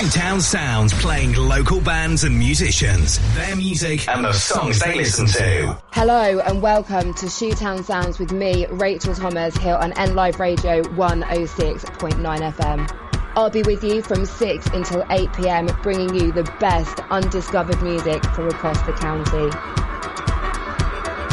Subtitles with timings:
[0.00, 5.78] Shoetown Sounds playing local bands and musicians, their music, and the songs they listen to.
[5.92, 10.82] Hello and welcome to Shoetown Sounds with me, Rachel Thomas, here on N Live Radio
[10.82, 13.32] 106.9 FM.
[13.36, 18.24] I'll be with you from 6 until 8 pm, bringing you the best undiscovered music
[18.28, 19.50] from across the county.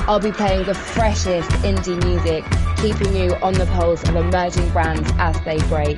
[0.10, 2.44] I'll be playing the freshest indie music,
[2.82, 5.98] keeping you on the pulse of emerging brands as they break.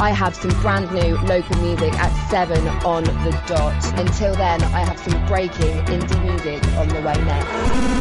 [0.00, 3.98] I have some brand new local music at 7 on the dot.
[3.98, 7.99] Until then, I have some breaking indie music on the way next.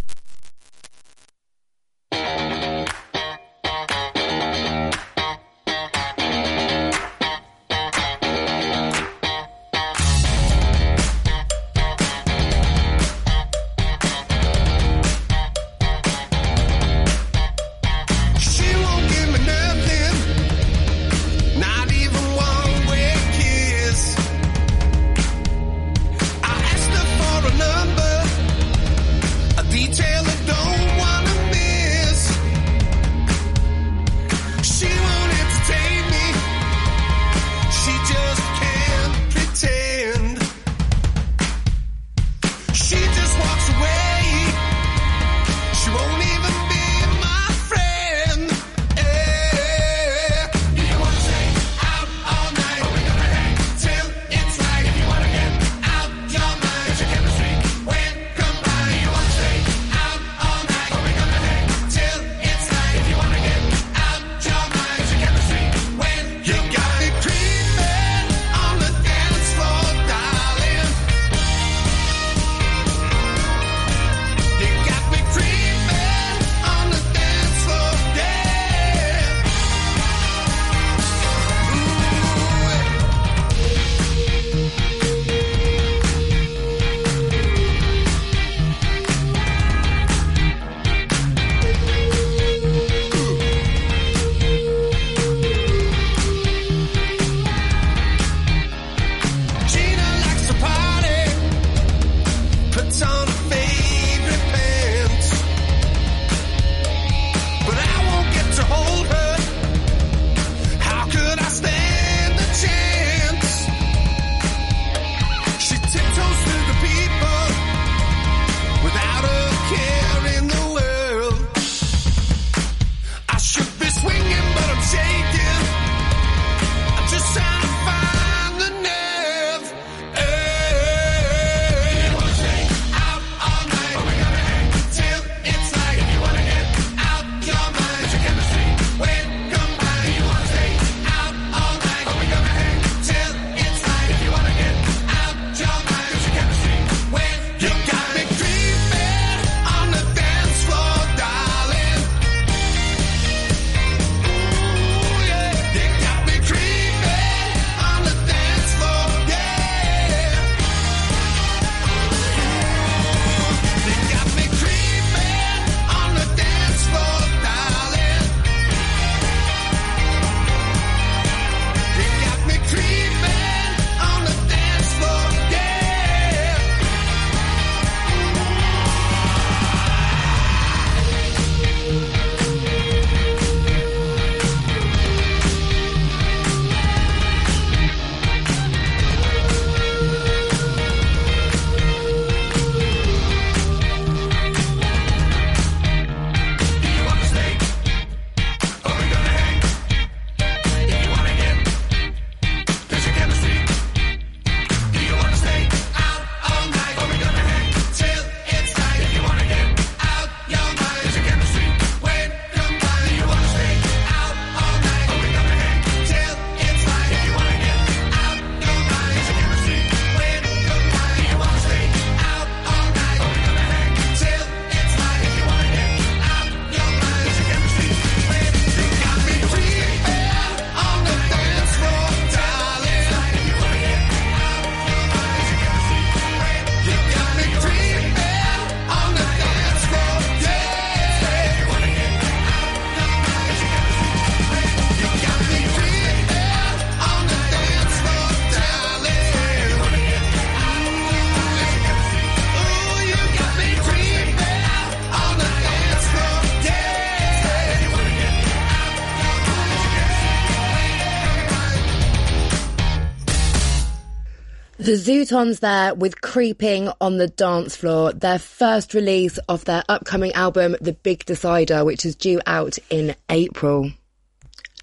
[264.90, 270.32] The Zutons there with Creeping on the Dance Floor, their first release of their upcoming
[270.32, 273.92] album, The Big Decider, which is due out in April.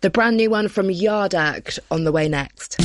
[0.02, 2.76] The brand new one from Yard Act on the way next.
[2.78, 2.84] I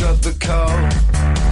[0.00, 0.66] got the call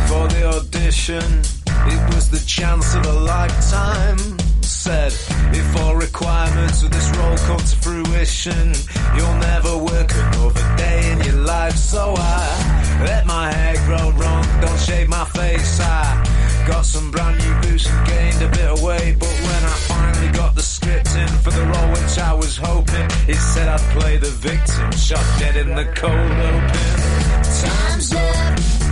[0.08, 1.22] for the audition.
[1.22, 4.18] It was the chance of a lifetime.
[4.62, 5.14] Said,
[5.54, 8.74] if all requirements of this role come to fruition,
[9.16, 11.76] you'll never work another day in your life.
[11.76, 15.80] So I let my hair grow long, don't shave my face.
[15.80, 19.18] I got some brand new boots and gained a bit of weight.
[19.18, 23.08] But when I finally got the script in for the role which I was hoping,
[23.28, 27.16] it said I'd play the victim, shot dead in the cold open.
[27.62, 28.85] Time's up,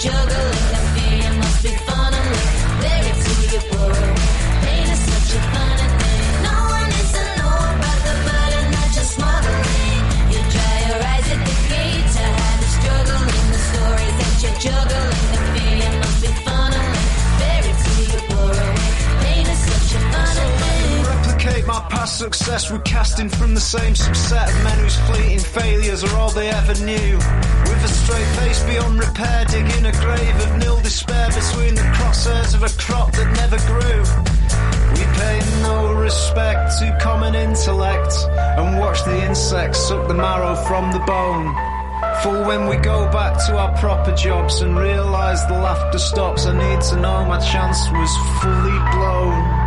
[0.00, 0.59] juggling.
[22.00, 26.30] Past success with casting from the same subset of men whose fleeting failures are all
[26.30, 27.12] they ever knew.
[27.68, 32.54] With a straight face beyond repair, digging a grave of nil despair between the crosshairs
[32.54, 34.00] of a crop that never grew.
[34.96, 38.14] We pay no respect to common intellect
[38.56, 41.52] and watch the insects suck the marrow from the bone.
[42.22, 46.56] For when we go back to our proper jobs and realise the laughter stops, I
[46.56, 49.59] need to know my chance was fully blown.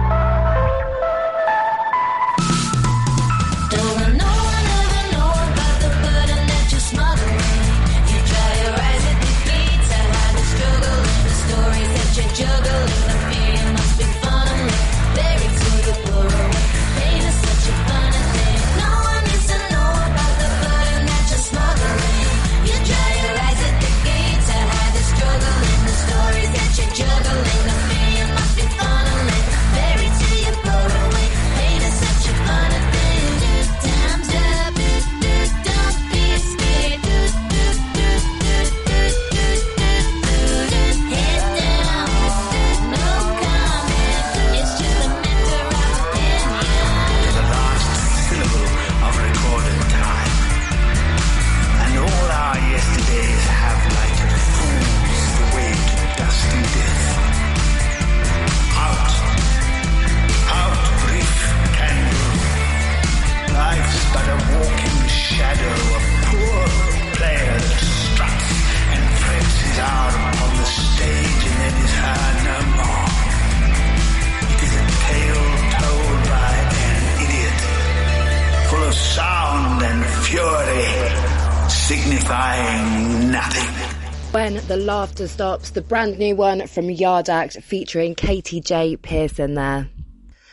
[85.04, 88.96] The stops, the brand new one from Yard Act featuring Katy J.
[88.96, 89.90] Pearson there.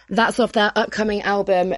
[0.09, 1.77] That's off their upcoming album,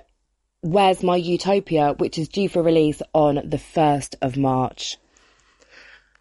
[0.62, 4.96] Where's My Utopia, which is due for release on the 1st of March.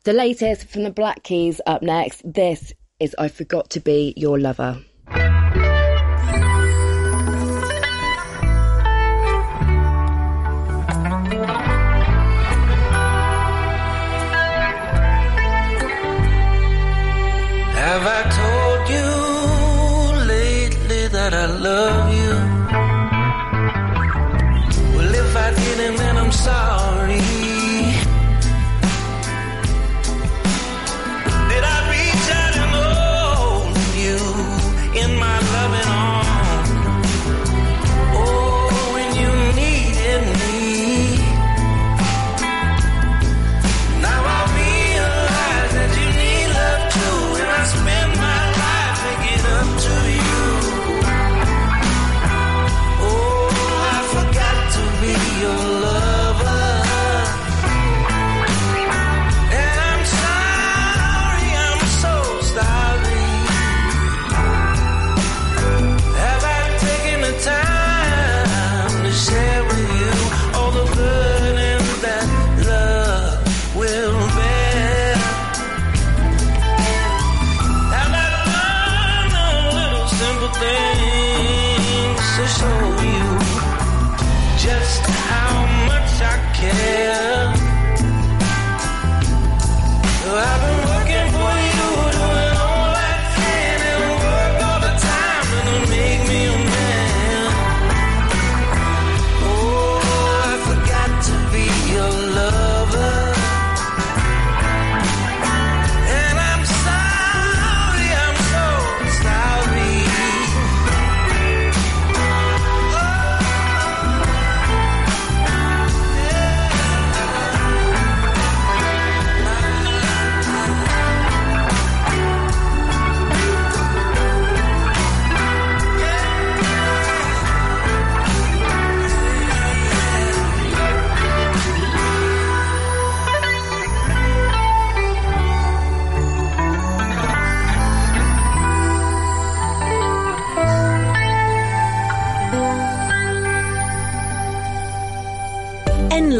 [0.03, 2.21] The latest from the Black Keys up next.
[2.25, 4.83] This is I Forgot to Be Your Lover.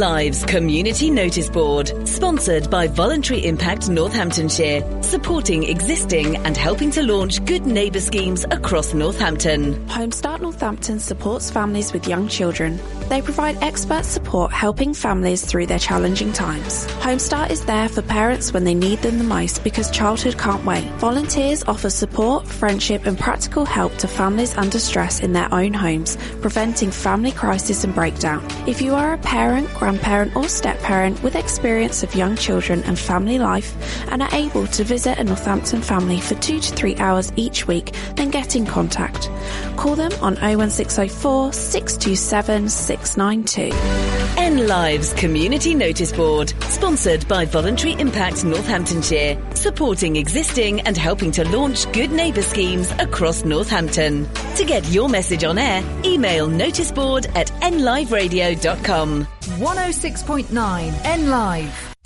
[0.01, 7.44] Lives Community Notice Board, sponsored by Voluntary Impact Northamptonshire, supporting existing and helping to launch
[7.46, 9.74] good neighbour schemes across Northampton.
[9.88, 12.80] Homestart Northampton supports families with young children.
[13.08, 16.86] They provide expert support helping families through their challenging times.
[17.00, 20.86] Homestart is there for parents when they need them the most because childhood can't wait.
[21.00, 26.18] Volunteers offer support, friendship and practical help to families under stress in their own homes,
[26.41, 28.46] preventing family crisis and breakdown.
[28.68, 33.38] If you are a parent, grandparent or step-parent with experience of young children and family
[33.38, 33.75] life
[34.12, 37.93] and are able to visit a Northampton family for two to three hours each week,
[38.15, 39.29] then get in contact.
[39.77, 44.12] Call them on 01604 627 692.
[44.38, 51.48] N Lives Community Notice Board, sponsored by Voluntary Impact Northamptonshire, supporting existing and helping to
[51.50, 54.27] launch good neighbour schemes across Northampton.
[54.55, 59.27] To get your message on air, email noticeboard at nliveradio.com.
[59.41, 61.90] 106.9 N Live.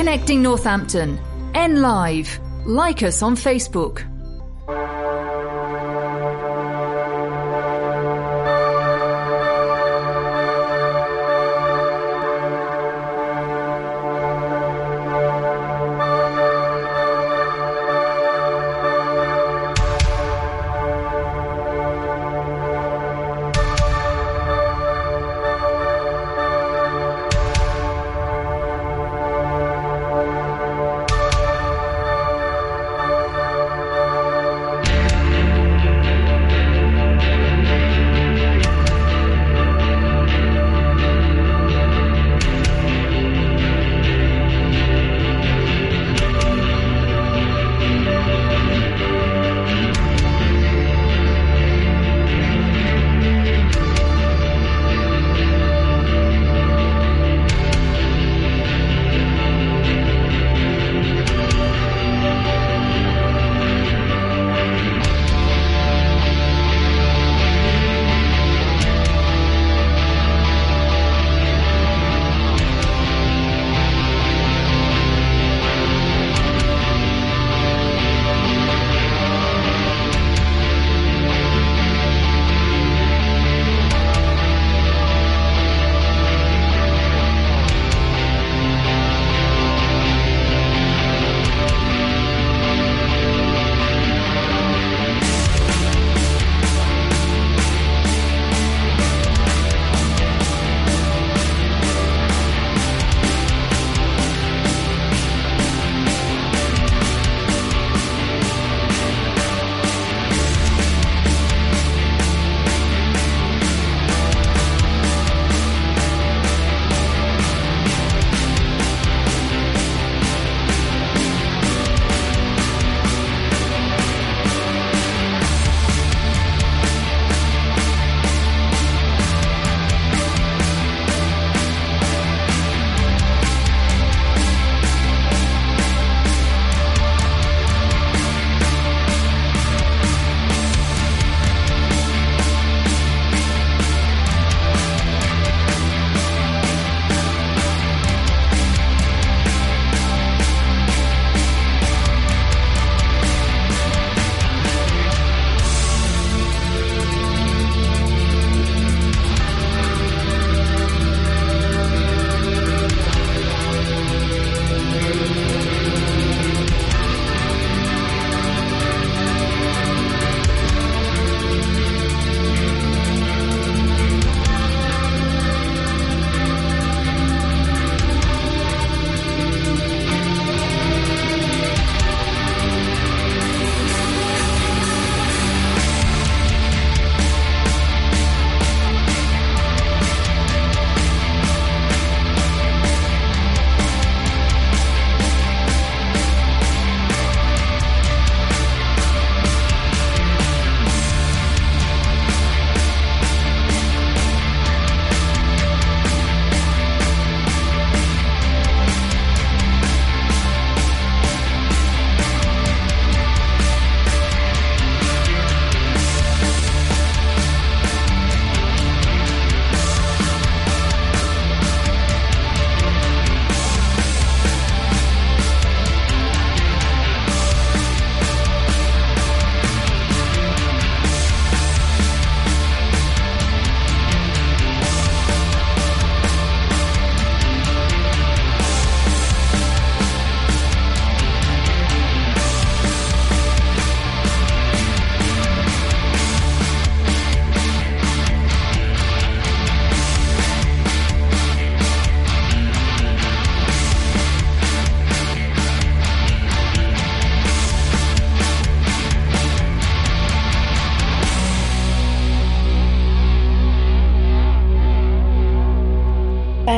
[0.00, 1.20] Connecting Northampton.
[1.52, 2.40] N Live.
[2.64, 4.09] Like us on Facebook.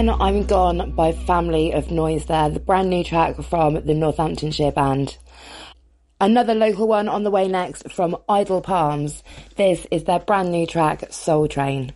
[0.03, 4.73] When I'm Gone by Family of Noise there, the brand new track from the Northamptonshire
[4.73, 5.17] band.
[6.21, 9.23] Another local one on the way next from Idle Palms.
[9.55, 11.93] This is their brand new track, Soul Train.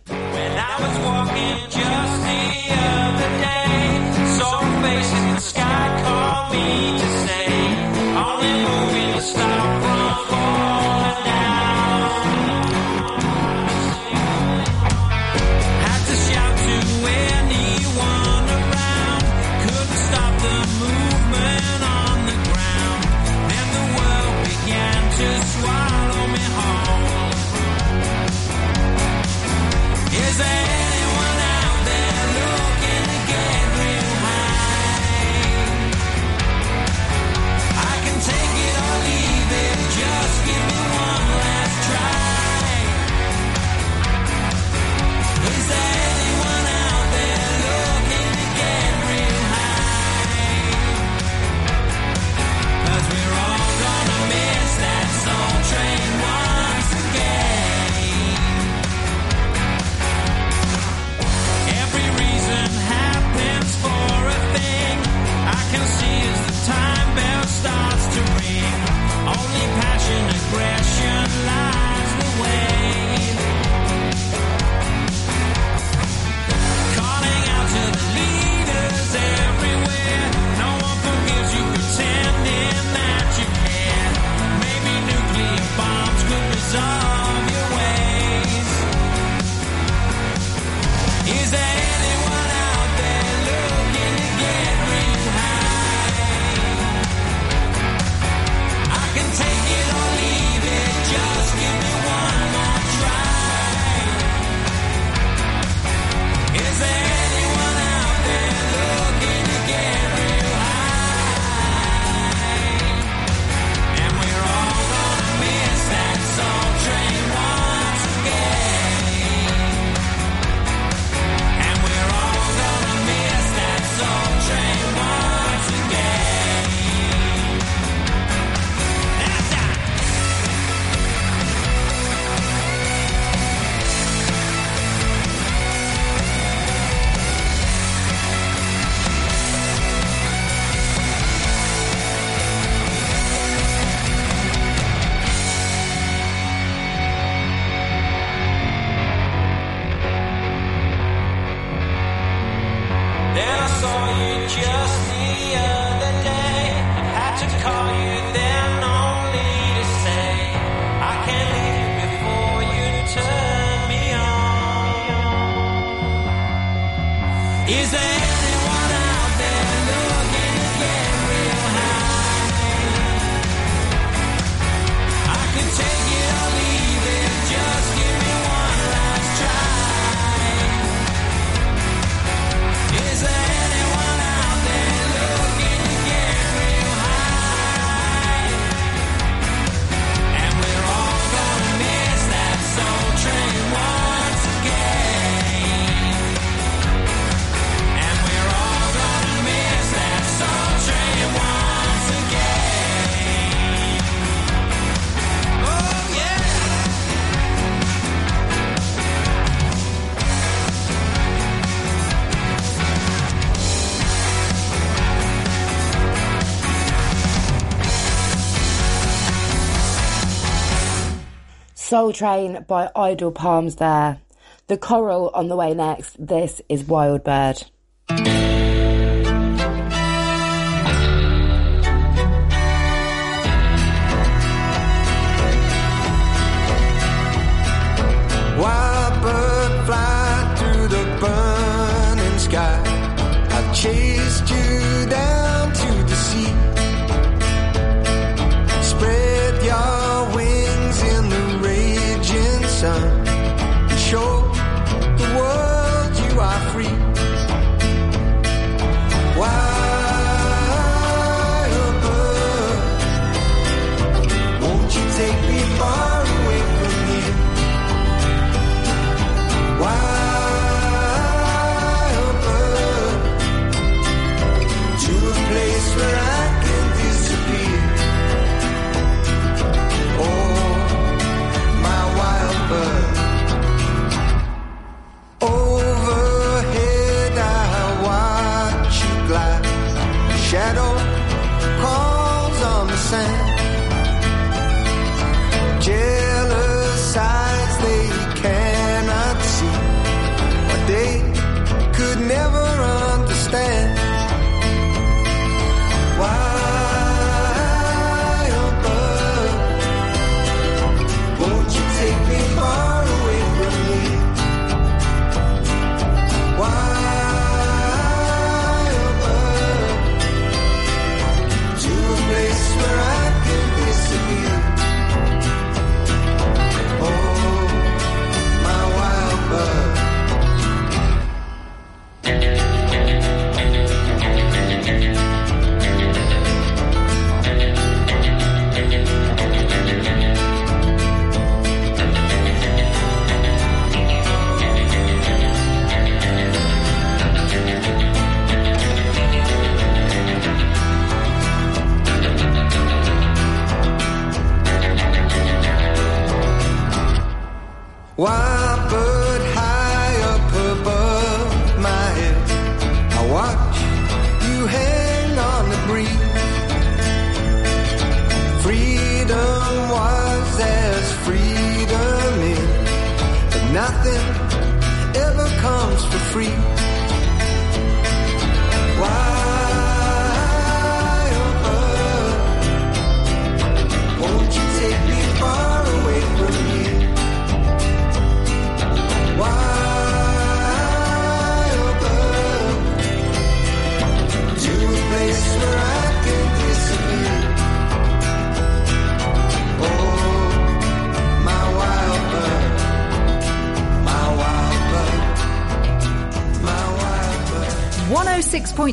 [221.87, 224.19] Soul Train by Idle Palms there.
[224.67, 226.17] The Coral on the way next.
[226.19, 227.63] This is Wild Bird.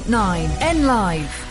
[0.07, 1.44] 106.9 N Live.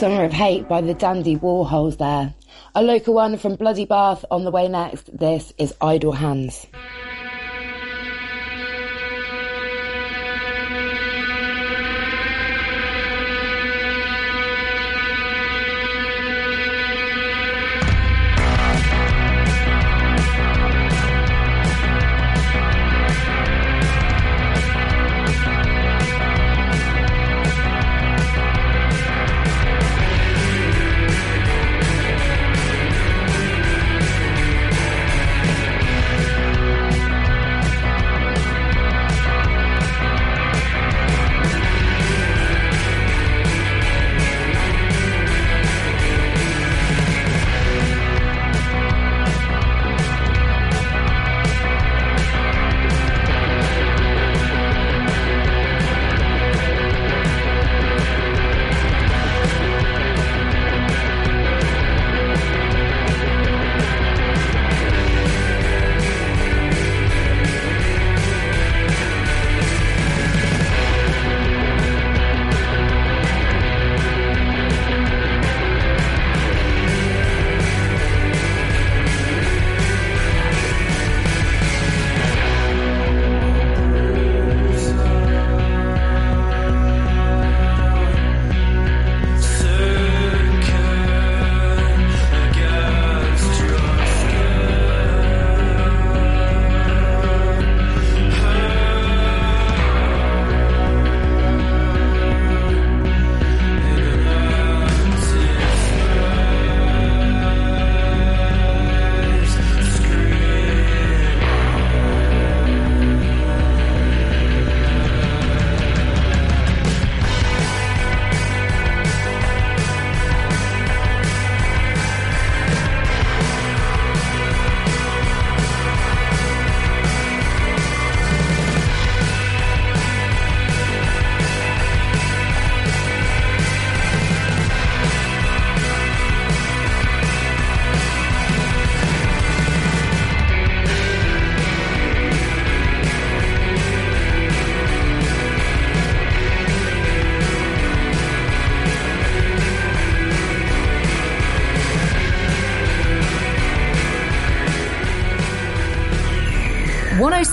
[0.00, 2.32] Summer of Hate by the Dandy Warhols there.
[2.74, 5.14] A local one from Bloody Bath on the way next.
[5.14, 6.66] This is Idle Hands.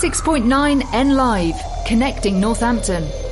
[0.08, 3.27] 106.9 N Live, connecting Northampton.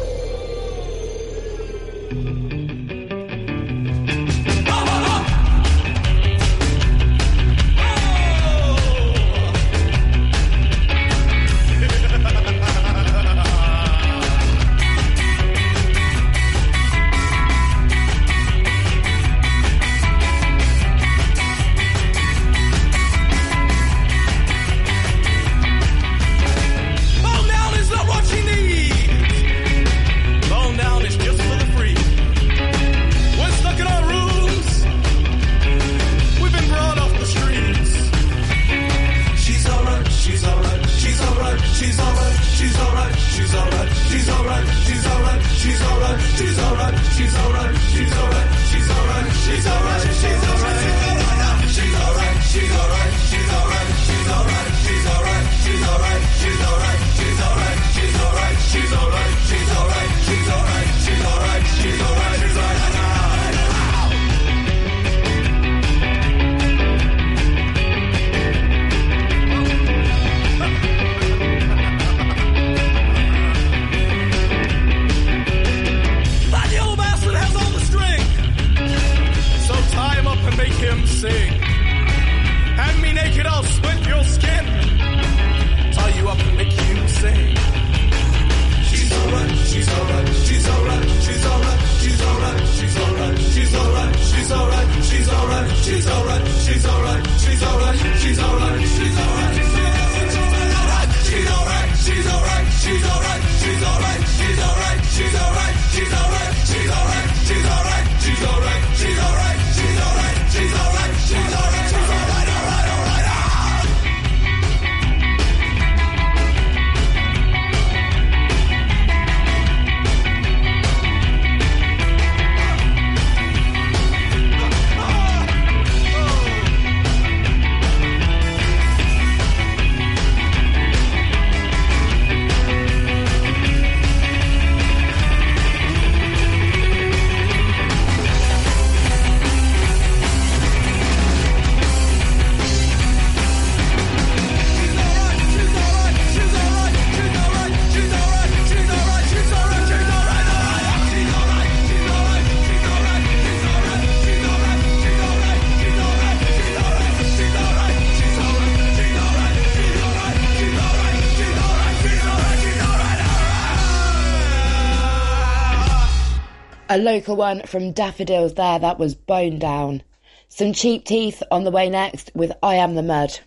[166.96, 170.02] A local one from Daffodils there, that was Bone Down.
[170.48, 173.38] Some Cheap Teeth on the way next with I Am the Mud.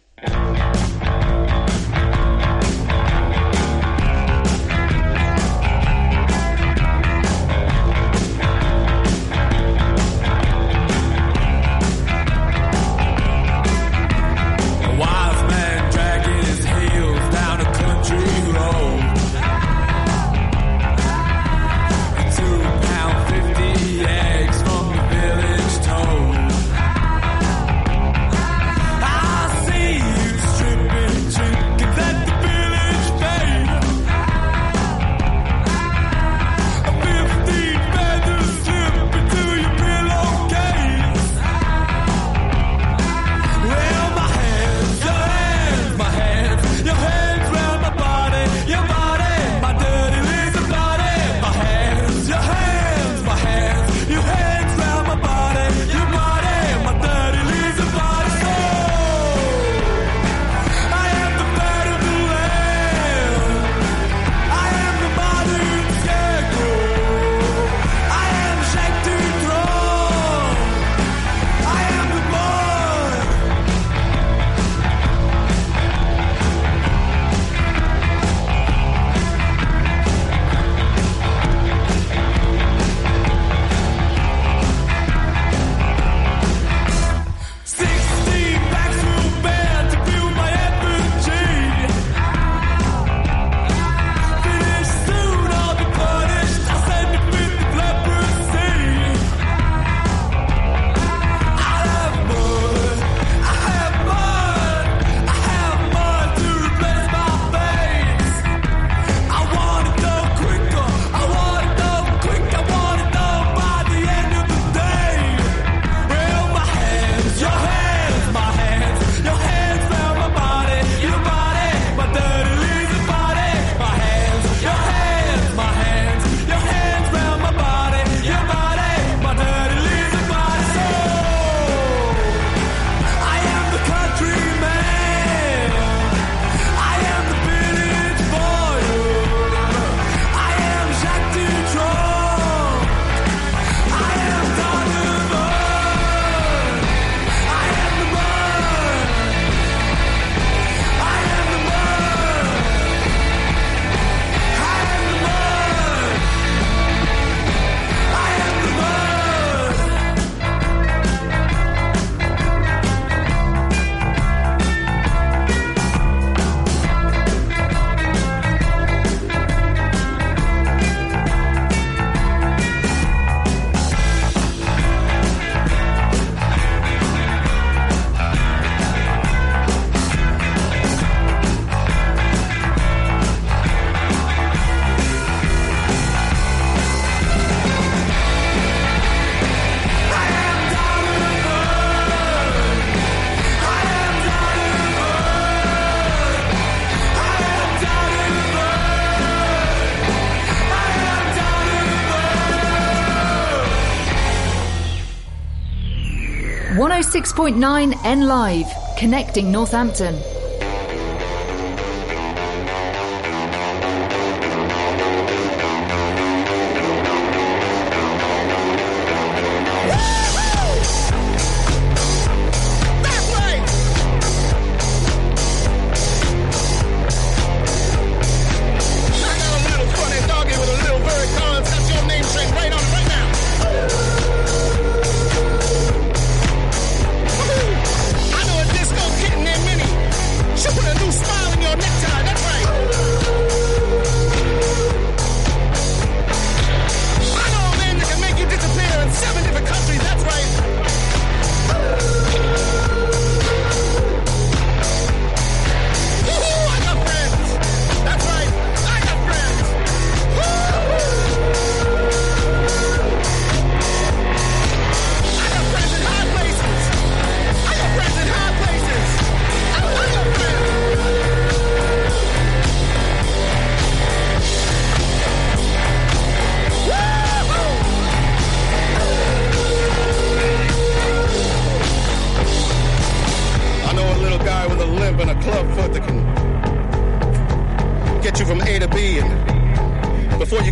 [207.18, 210.37] 106.9 N Live, connecting Northampton.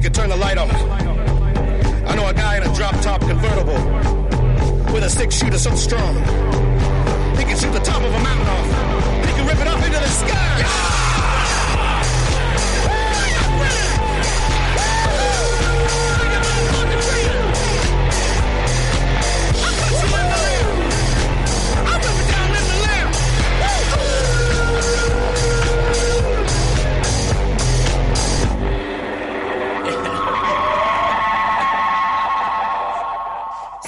[0.06, 0.70] could turn the light on.
[2.06, 3.74] I know a guy in a drop top convertible
[4.94, 6.14] with a six shooter so strong.
[7.34, 9.26] He can shoot the top of a mountain off.
[9.26, 10.58] He can rip it up into the sky.
[10.60, 11.05] Yeah!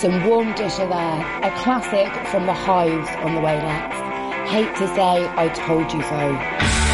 [0.01, 4.49] Some warm disher there, a classic from the hives on the way next.
[4.49, 6.88] Hate to say I told you so.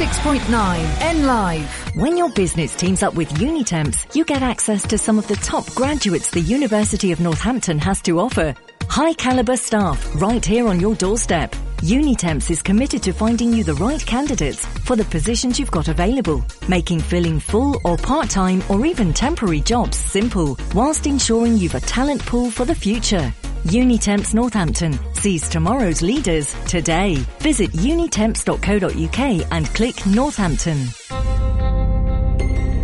[0.00, 1.94] 106.9 N Live.
[1.94, 5.70] When your business teams up with Unitemps, you get access to some of the top
[5.74, 8.54] graduates the University of Northampton has to offer.
[8.88, 11.54] High caliber staff right here on your doorstep.
[11.82, 16.42] Unitemps is committed to finding you the right candidates for the positions you've got available,
[16.66, 22.24] making filling full or part-time or even temporary jobs simple, whilst ensuring you've a talent
[22.24, 23.30] pool for the future.
[23.64, 27.16] Unitemps Northampton sees tomorrow's leaders today.
[27.40, 30.86] Visit unitemps.co.uk and click Northampton.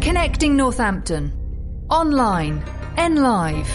[0.03, 1.33] Connecting Northampton.
[1.89, 2.62] Online.
[2.99, 3.68] N-Live.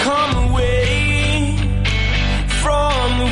[0.00, 1.56] Come away
[2.60, 3.30] from the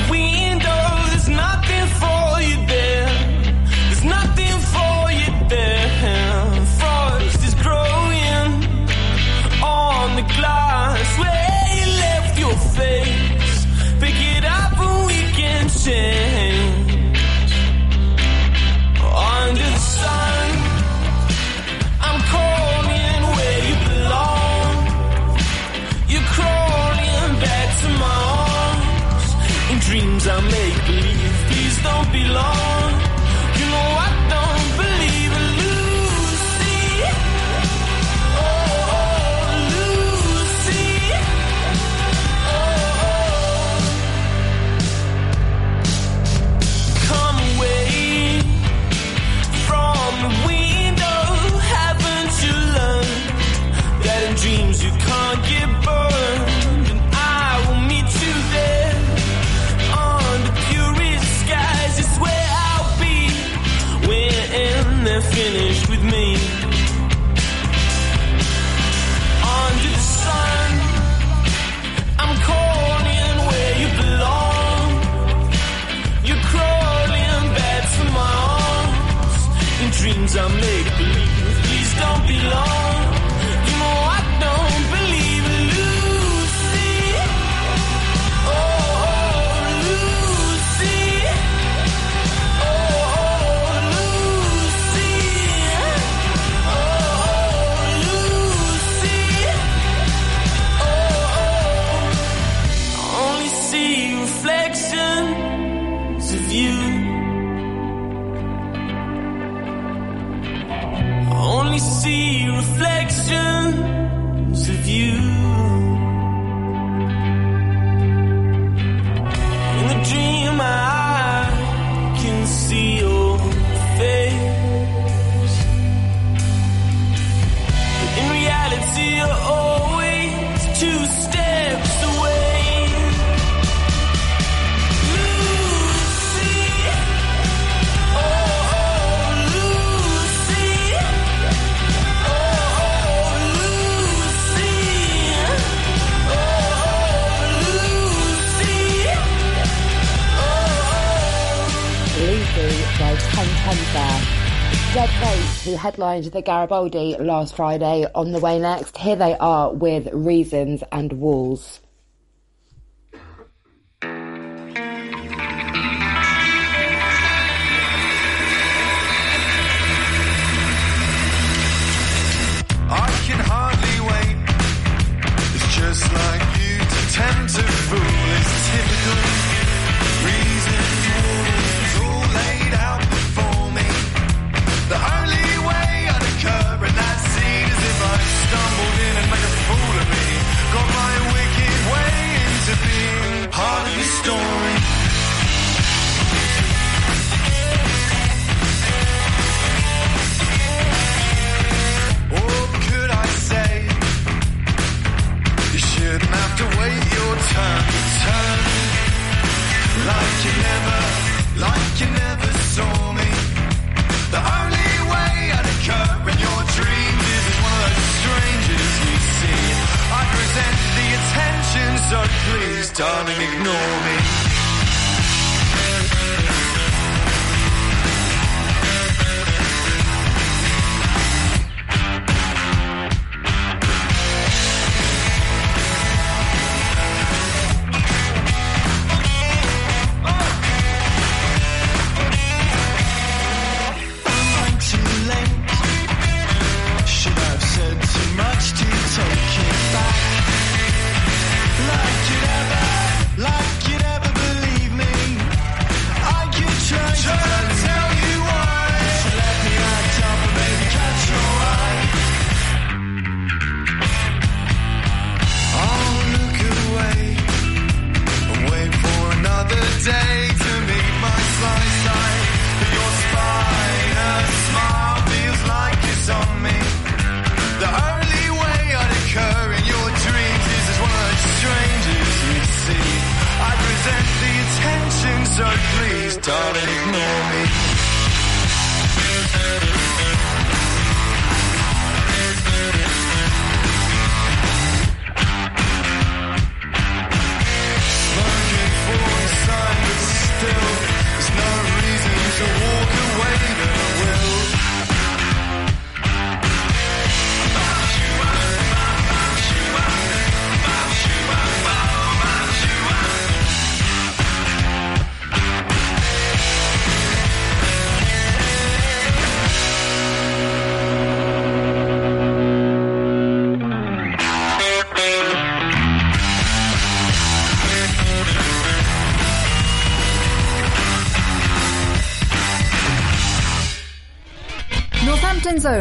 [154.94, 158.98] Red Face, who headlined the Garibaldi last Friday on the way next.
[158.98, 161.80] Here they are with Reasons and Walls.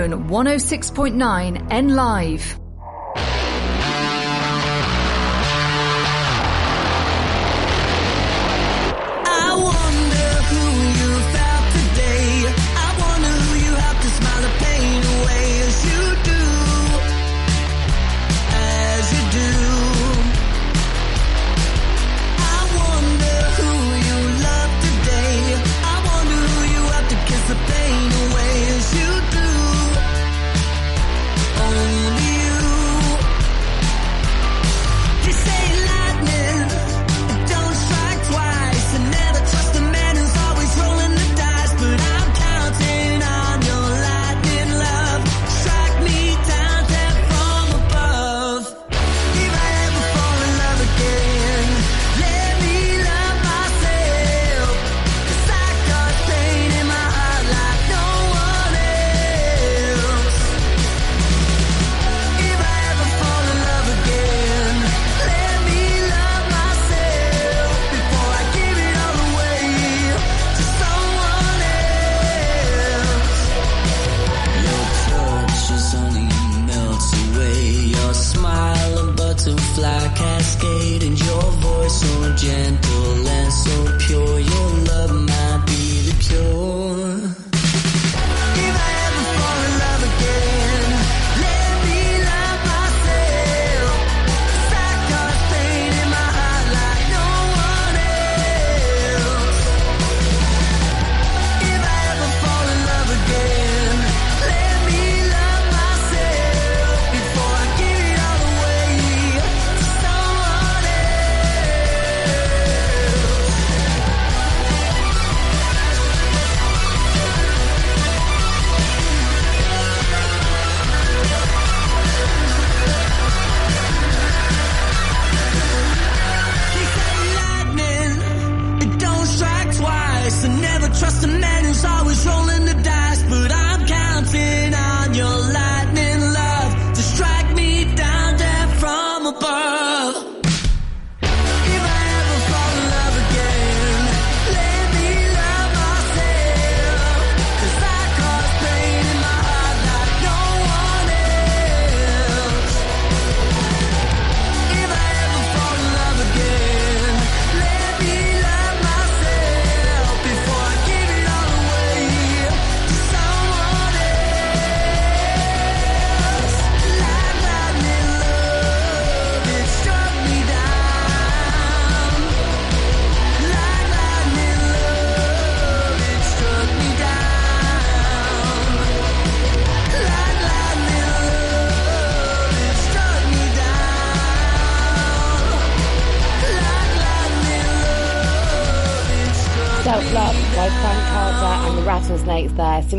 [0.02, 2.61] Zone 106.9 N Live.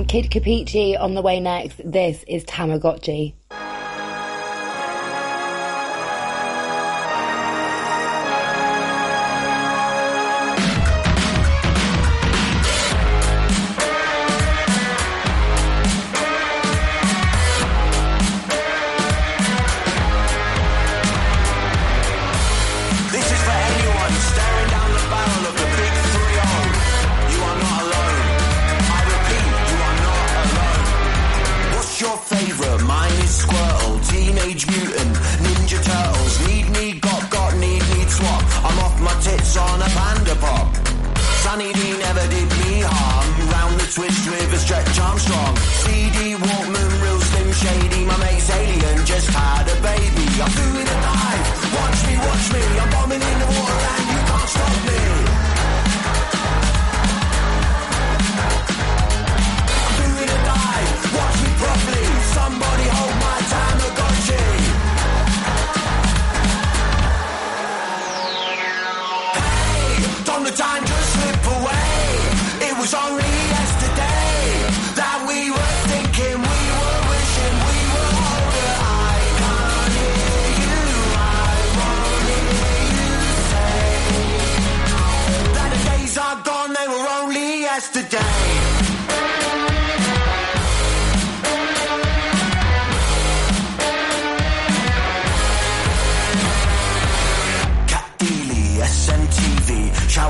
[0.06, 1.80] Kid Kapichi on the way next.
[1.84, 3.34] This is Tamagotchi.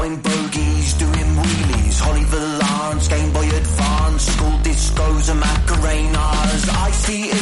[0.02, 6.68] Spotting bogeys, doing wheelies, Holly Valance, Game Boy Advance, school discos and Macarenas.
[6.74, 7.41] I see it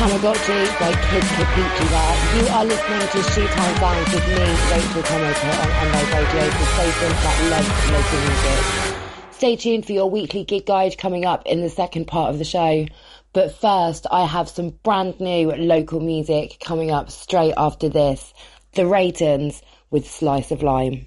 [0.00, 2.16] Tamagotchi by Kid Kapichi there.
[2.36, 7.10] You are listening to Shoetown Sounds with me, Rachel here on NLive Radio, the station
[7.22, 9.00] that loves local music.
[9.30, 12.44] Stay tuned for your weekly gig guide coming up in the second part of the
[12.44, 12.86] show.
[13.32, 18.34] But first, I have some brand new local music coming up straight after this.
[18.74, 21.06] The Raytons with Slice of Lime.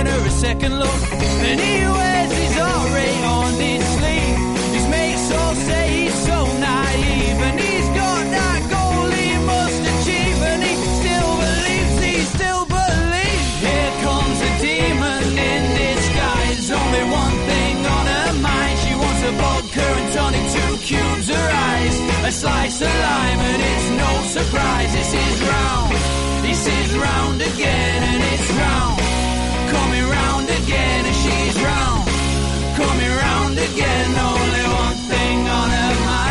[0.00, 1.00] giving her a second look.
[1.12, 2.56] And he wears his
[2.94, 4.38] rate on his sleeve.
[4.74, 10.38] His mates all say he's so naive, and he's got that goal he must achieve,
[10.50, 13.46] and he still believes, he still believes.
[13.66, 16.70] Here comes a demon in disguise.
[16.70, 18.76] Only one thing on her mind.
[18.84, 21.96] She wants a vodka and tonic, two cubes her eyes.
[22.24, 24.92] A slice of lime, and it's no surprise.
[24.92, 25.92] This is round,
[26.46, 28.19] this is round again,
[33.62, 36.30] again, only one thing on her mind.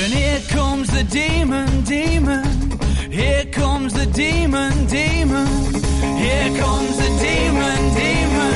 [0.00, 2.44] And here comes the demon, demon.
[3.10, 5.46] Here comes the demon, demon.
[6.24, 8.54] Here comes the demon, demon.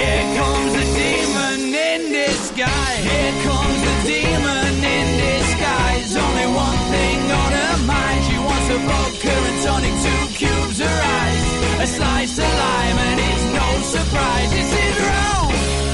[0.00, 1.58] Here comes the demon
[1.88, 3.04] in disguise.
[3.04, 3.77] Here comes
[4.08, 6.16] demon in disguise.
[6.16, 8.20] Only one thing on her mind.
[8.24, 11.42] She wants a vodka and tonic, two cubes her eyes.
[11.84, 14.50] A slice of lime, and it's no surprise.
[14.56, 15.52] This is round.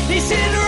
[0.09, 0.64] This is round.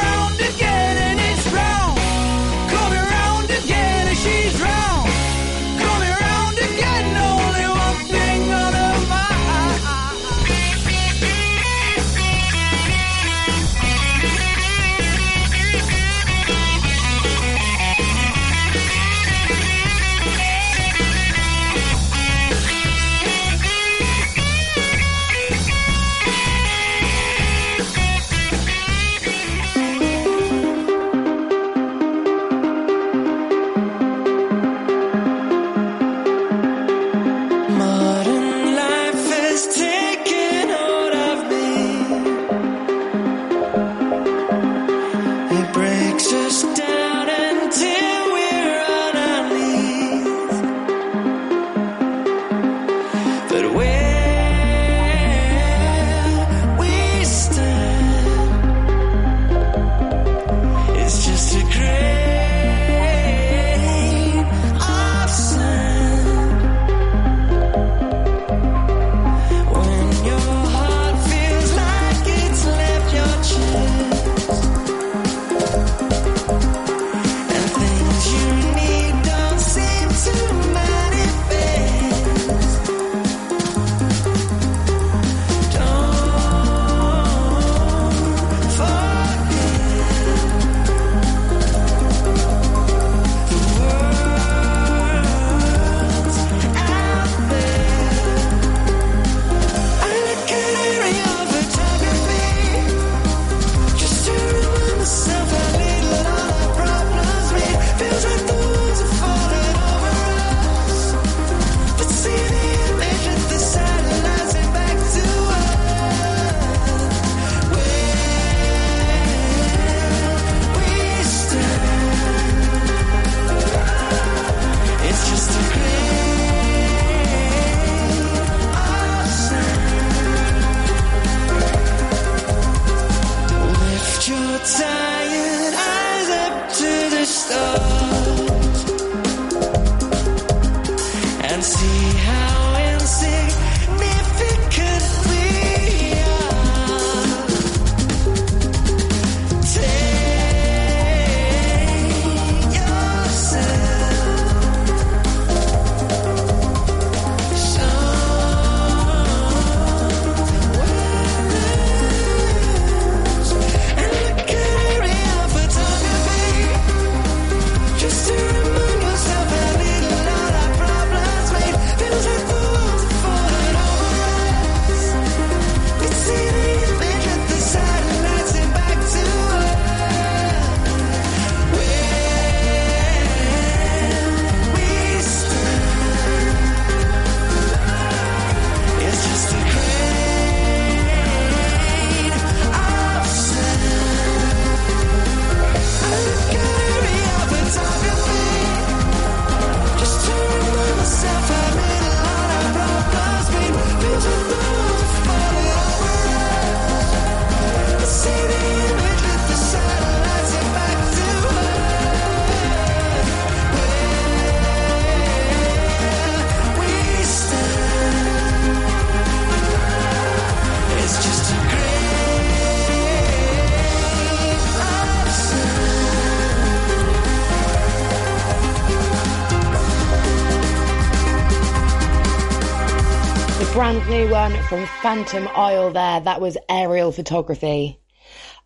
[235.07, 236.19] Phantom Isle there.
[236.19, 238.01] That was aerial photography.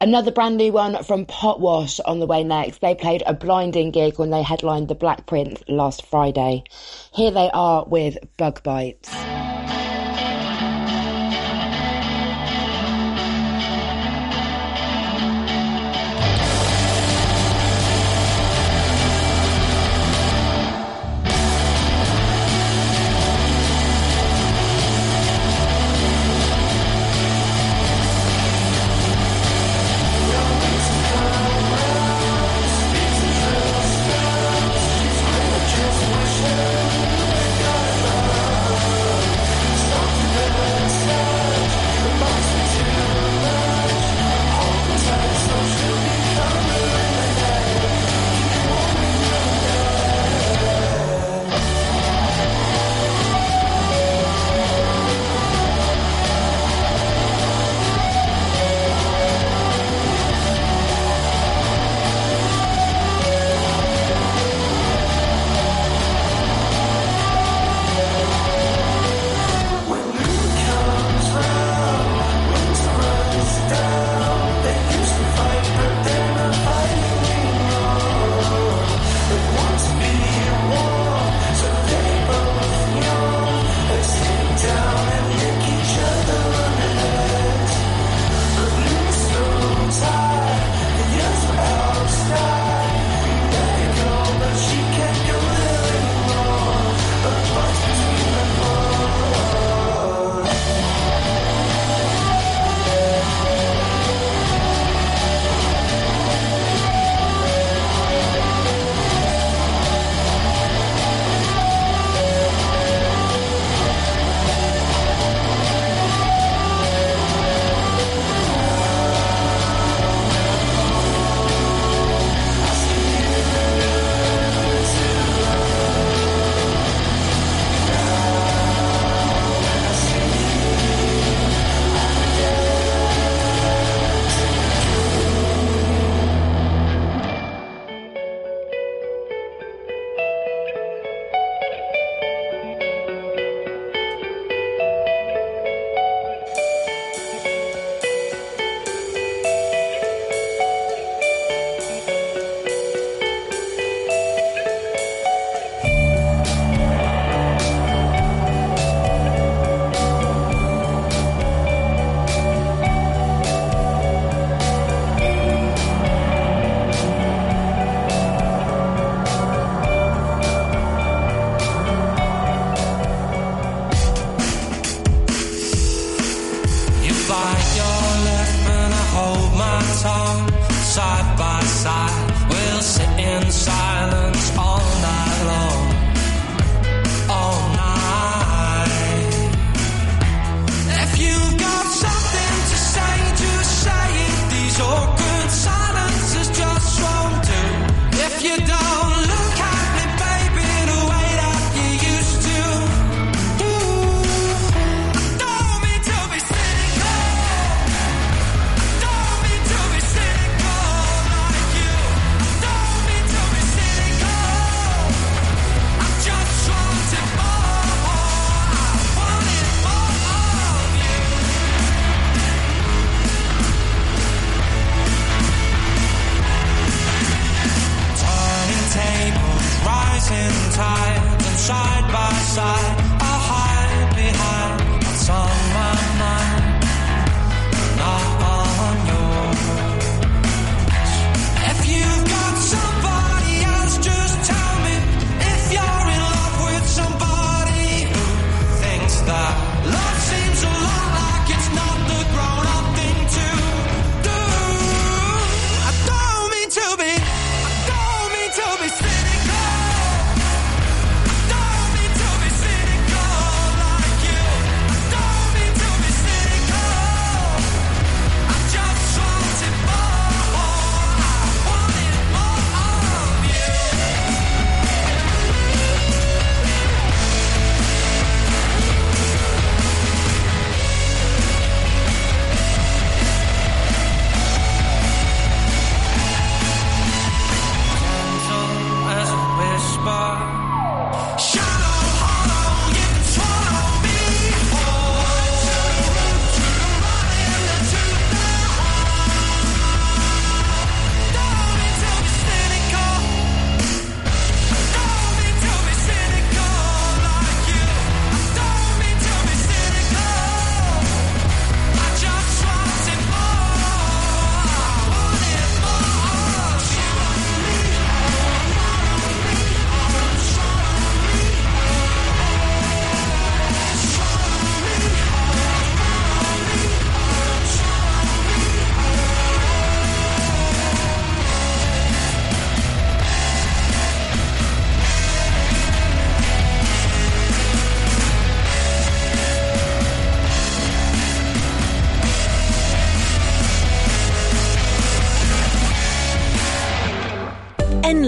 [0.01, 2.81] Another brand new one from Potwash on the way next.
[2.81, 6.65] They played a blinding gig when they headlined the Black Prince last Friday.
[7.13, 9.11] Here they are with Bug Bites.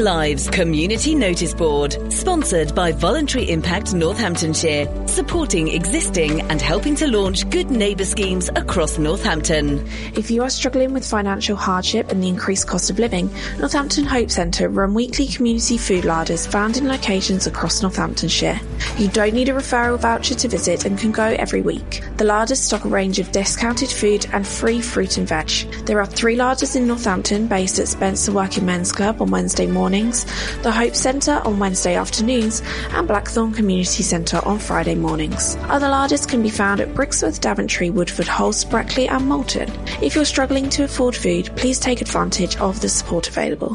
[0.03, 7.49] Lives Community Notice Board, sponsored by Voluntary Impact Northamptonshire, supporting existing and helping to launch
[7.51, 9.87] good neighbour schemes across Northampton.
[10.17, 13.31] If you are struggling with financial hardship and the increased cost of living,
[13.61, 18.61] Northampton Hope Centre run weekly community food larders found in locations across Northamptonshire.
[18.99, 22.03] You don't need a referral voucher to visit and can go every week.
[22.23, 25.49] The larders stock a range of discounted food and free fruit and veg.
[25.87, 30.25] There are three larders in Northampton based at Spencer Working Men's Club on Wednesday mornings,
[30.63, 35.57] the Hope Centre on Wednesday afternoons, and Blackthorn Community Centre on Friday mornings.
[35.63, 39.69] Other larders can be found at Brixworth, Daventry, Woodford, Hulse, Brackley, and Moulton.
[40.01, 43.75] If you're struggling to afford food, please take advantage of the support available.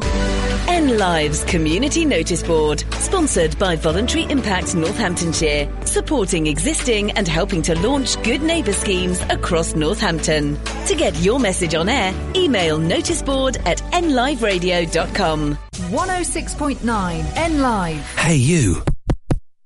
[0.68, 7.74] N Lives Community Notice Board, sponsored by Voluntary Impact Northamptonshire, supporting existing and helping to
[7.80, 10.58] launch good neighbour schemes across Northampton.
[10.86, 15.56] To get your message on air, email noticeboard at nliveradio.com.
[15.56, 18.04] 106.9 N Live.
[18.18, 18.82] Hey, you.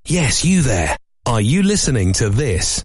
[0.07, 0.97] Yes, you there.
[1.27, 2.85] Are you listening to this?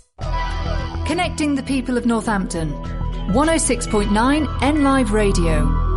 [1.11, 2.71] Connecting the people of Northampton.
[3.33, 5.90] 106.9 N Live Radio.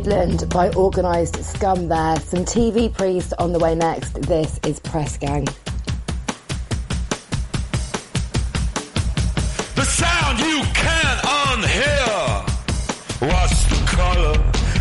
[0.00, 2.18] Midland by Organised Scum there.
[2.20, 4.14] Some TV Priest on the way next.
[4.22, 5.44] This is Press Gang.
[9.74, 12.48] The sound you can't unhear.
[13.30, 14.38] What's the color?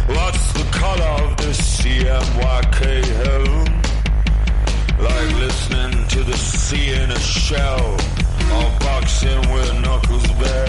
[0.07, 2.79] What's the color of the CMYK
[3.25, 3.81] home?
[5.03, 7.97] Like listening to the sea in a shell.
[8.53, 10.68] Or boxing with knuckles bare.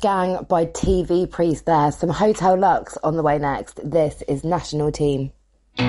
[0.00, 1.90] Gang by TV Priest there.
[1.92, 3.80] Some Hotel Lux on the way next.
[3.88, 5.32] This is National Team.
[5.76, 5.84] The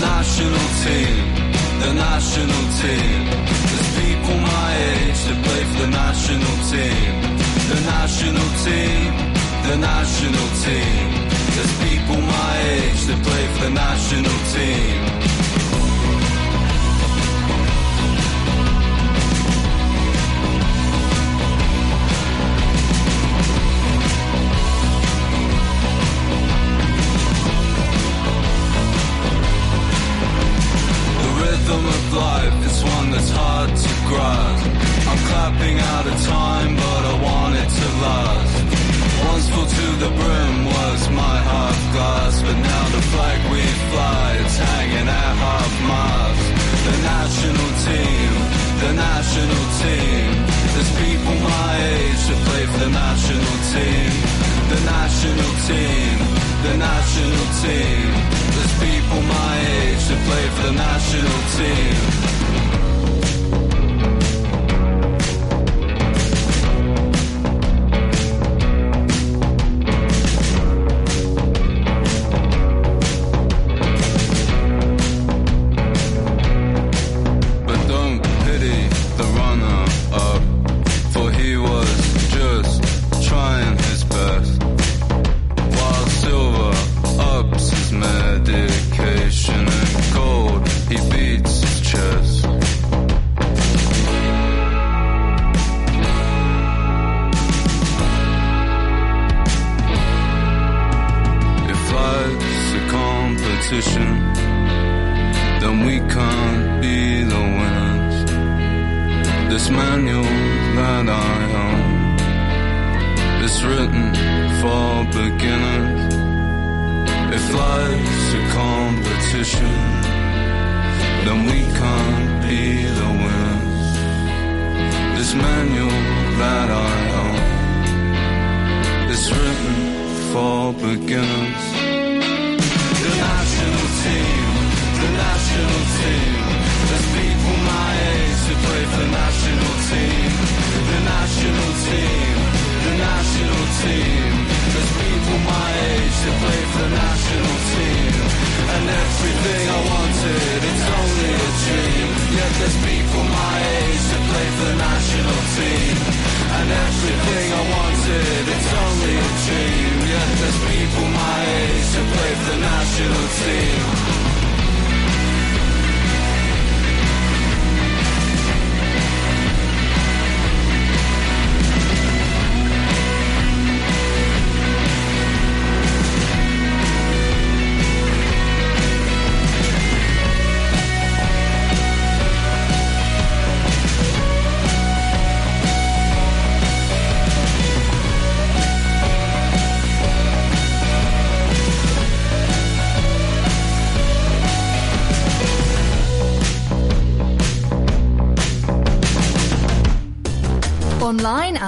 [0.00, 1.14] national team,
[1.80, 3.24] the national team.
[3.68, 7.12] There's people my age that play for the national team.
[7.68, 9.10] The national team,
[9.68, 11.28] the national team.
[11.54, 15.37] There's people my age that play for the national team.
[32.96, 34.66] One that's hard to grasp.
[35.10, 38.56] I'm clapping out of time, but I want it to last.
[39.28, 44.26] Once full to the brim was my half glass, but now the flag we fly,
[44.42, 46.46] it's hanging at half mast.
[46.86, 48.30] The national team,
[48.84, 50.26] the national team.
[50.72, 54.10] There's people my age that play for the national team.
[54.72, 56.14] The national team,
[56.66, 58.06] the national team.
[58.54, 62.37] There's people my age that play for the national team.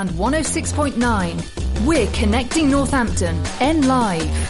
[0.00, 1.86] and 106.9.
[1.86, 4.49] We're connecting Northampton, N Live.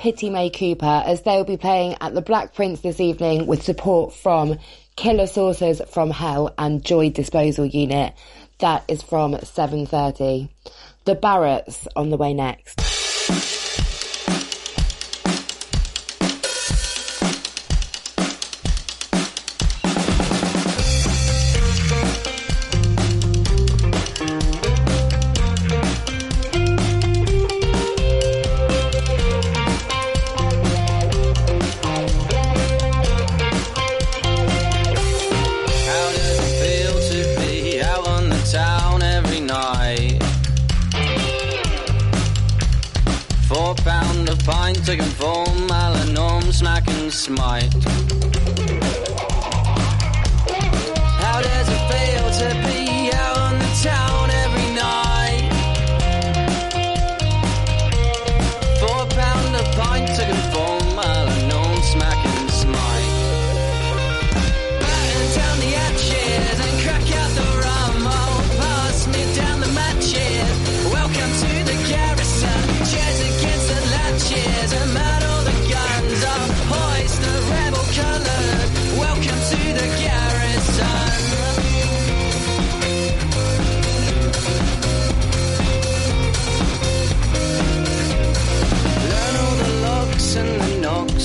[0.00, 4.14] Pity May Cooper as they'll be playing at the Black Prince this evening with support
[4.14, 4.56] from
[4.96, 8.14] Killer Saucers from Hell and Joy Disposal Unit.
[8.60, 10.48] That is from 7.30.
[11.04, 13.59] The Barretts on the way next.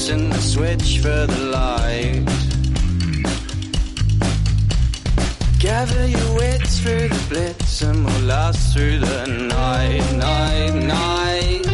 [0.06, 2.26] pressing the switch for the light.
[5.60, 11.66] Gather your wits for the blitz and we'll last through the night, night, night.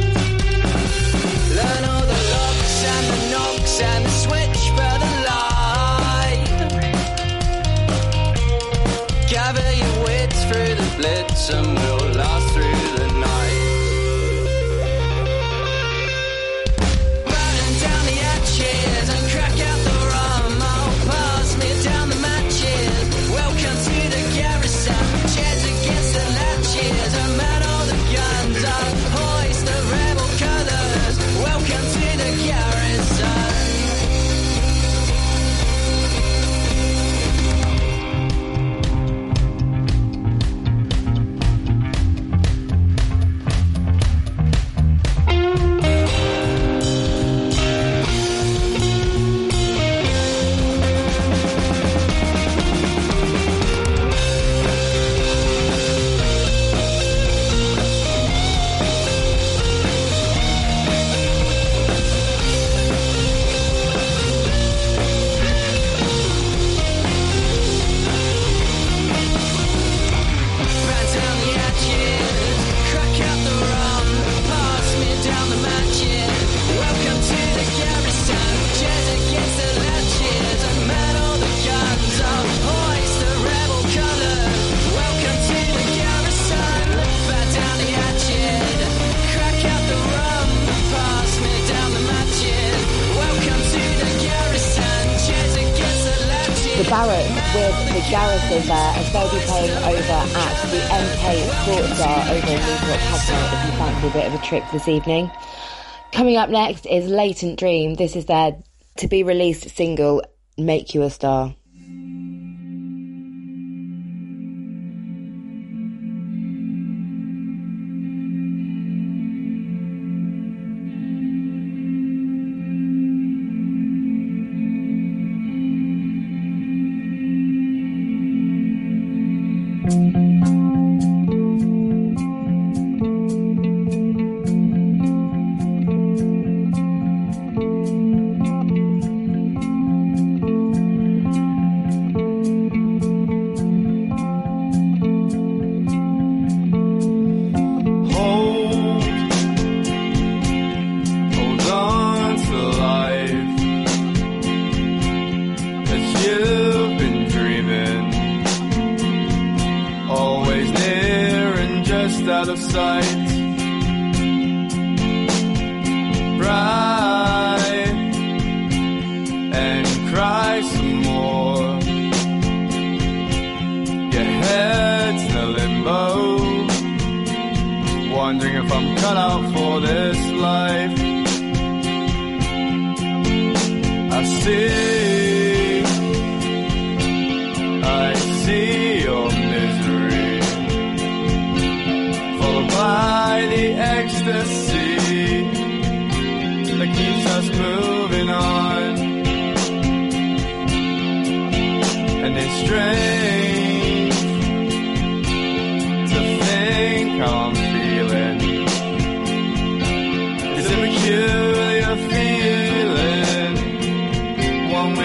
[1.57, 6.47] Learn all the locks and the knocks and the switch for the light.
[9.29, 11.80] Gather your wits the blitz and
[97.01, 97.25] Barrett
[97.55, 102.47] with the Garrison there as they'll be playing over at the MK Sports Bar over
[102.47, 105.31] in Newport Pagnell if you fancy a bit of a trip this evening.
[106.11, 107.95] Coming up next is Latent Dream.
[107.95, 108.55] This is their
[108.97, 110.21] to be released single,
[110.59, 111.55] Make You a Star.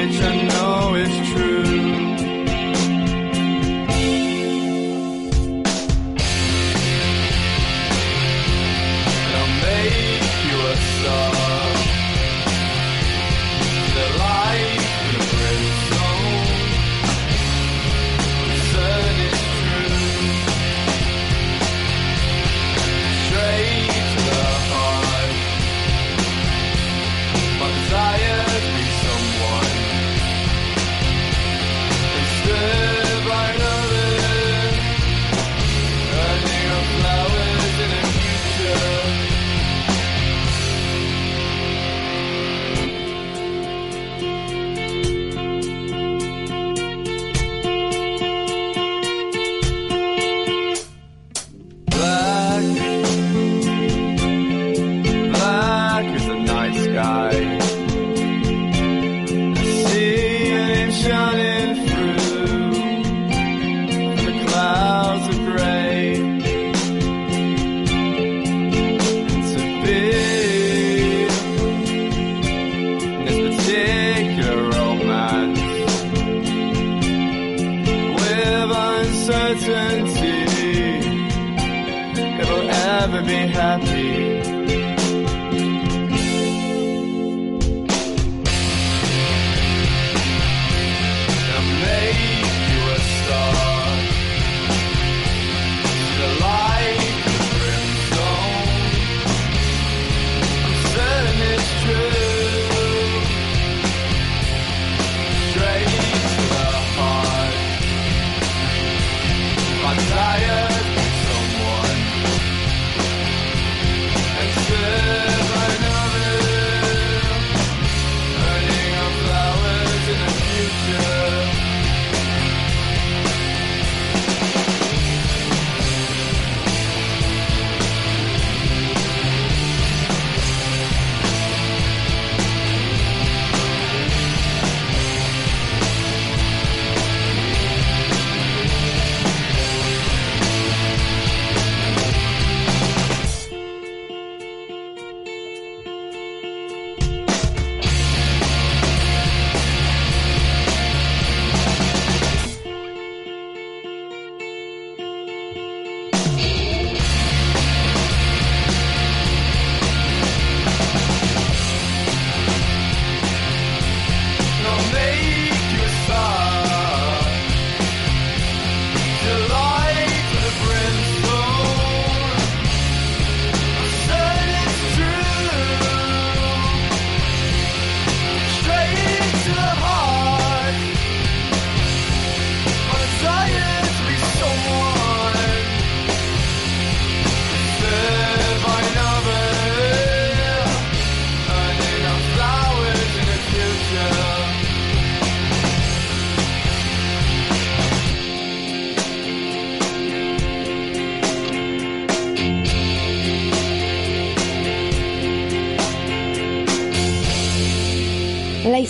[0.08, 0.55] It's.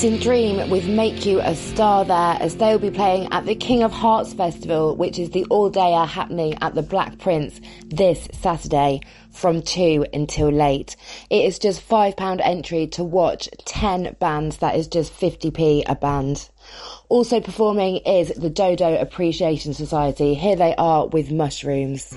[0.06, 3.82] Latent Dream with Make You a Star there as they'll be playing at the King
[3.82, 9.00] of Hearts Festival, which is the all dayer happening at the Black Prince this Saturday
[9.32, 10.94] from 2 until late.
[11.28, 16.50] It is just £5 entry to watch 10 bands, that is just 50p a band.
[17.08, 20.34] Also performing is the Dodo Appreciation Society.
[20.34, 22.16] Here they are with Mushrooms.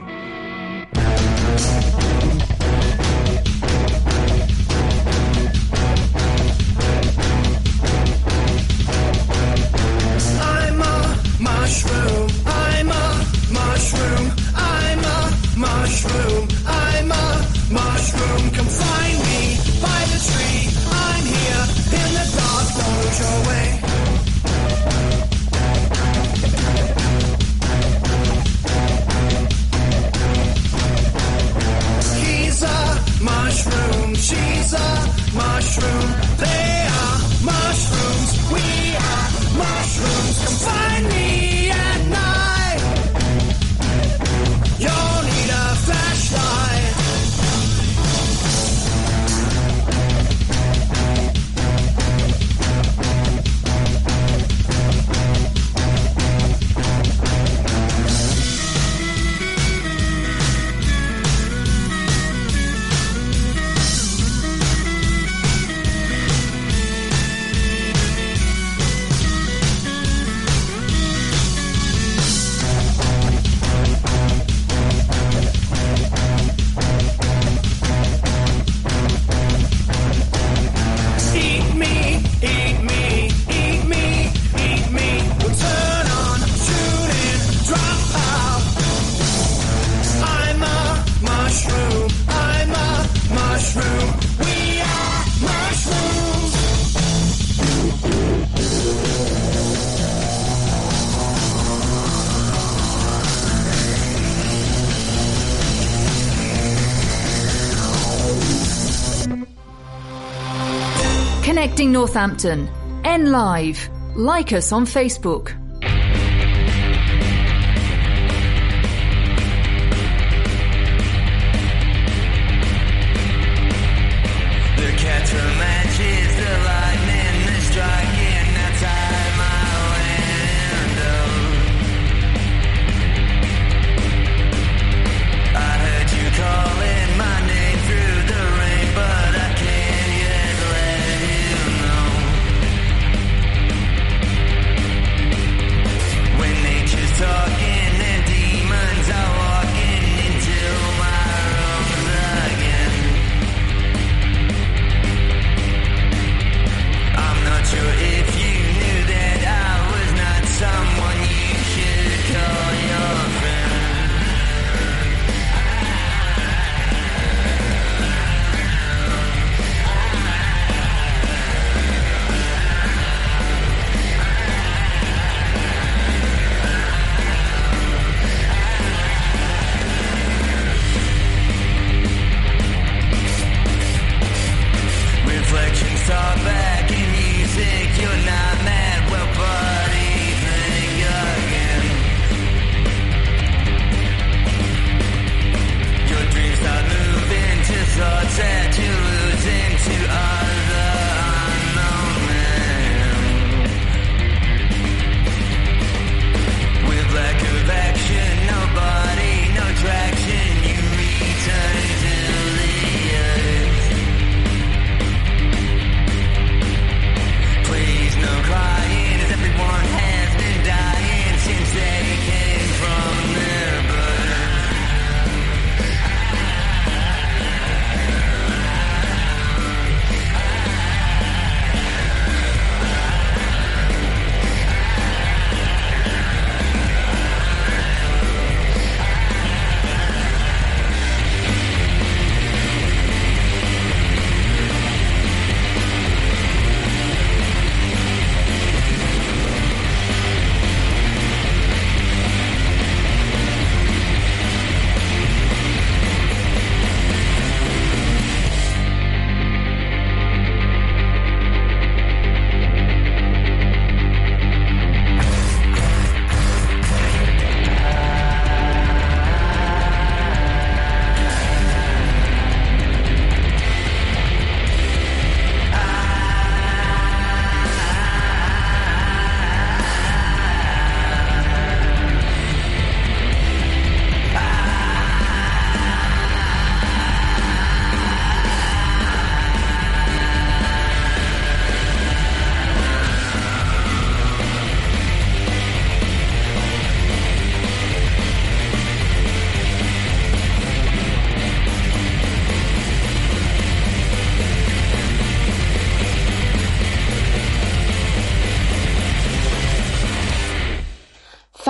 [112.00, 112.70] Northampton.
[113.04, 113.90] N Live.
[114.16, 115.69] Like us on Facebook.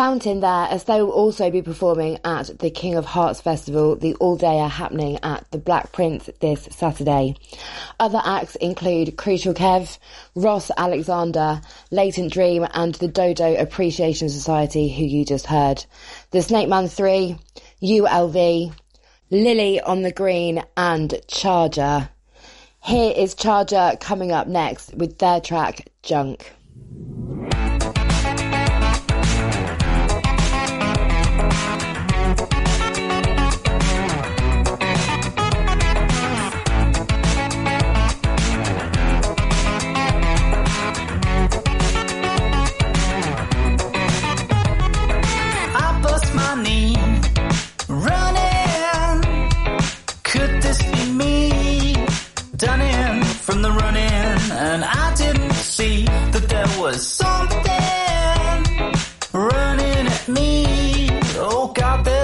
[0.10, 4.16] Fountain there, as they will also be performing at the King of Hearts Festival, the
[4.16, 7.36] all day are happening at the Black Prince this Saturday.
[8.00, 10.00] Other acts include Crucial Kev,
[10.34, 11.62] Ross Alexander,
[11.92, 15.86] Latent Dream, and the Dodo Appreciation Society, who you just heard.
[16.32, 17.38] The Snake Man 3,
[17.84, 18.74] ULV,
[19.30, 22.10] Lily on the Green, and Charger.
[22.82, 26.56] Here is Charger coming up next with their track Junk.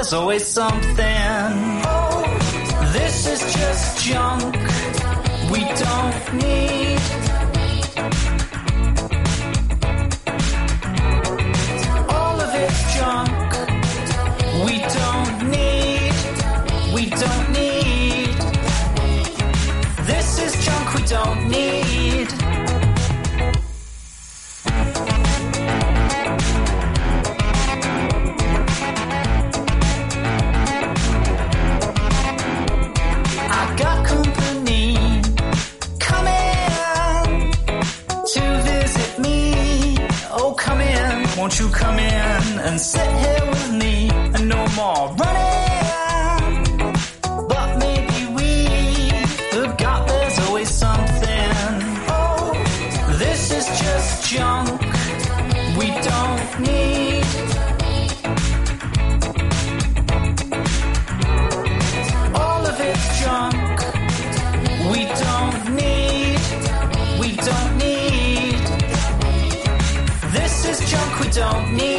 [0.06, 1.82] There's always something.
[1.84, 2.38] Oh,
[2.94, 4.54] this is just junk
[5.50, 7.00] we don't need.
[12.18, 13.52] All of it's junk
[14.66, 16.14] we don't need.
[16.94, 18.38] We don't need.
[20.06, 21.85] This is junk we don't need.
[41.46, 45.45] Won't you come in and sit here with me and no more running.
[71.36, 71.95] Don't need.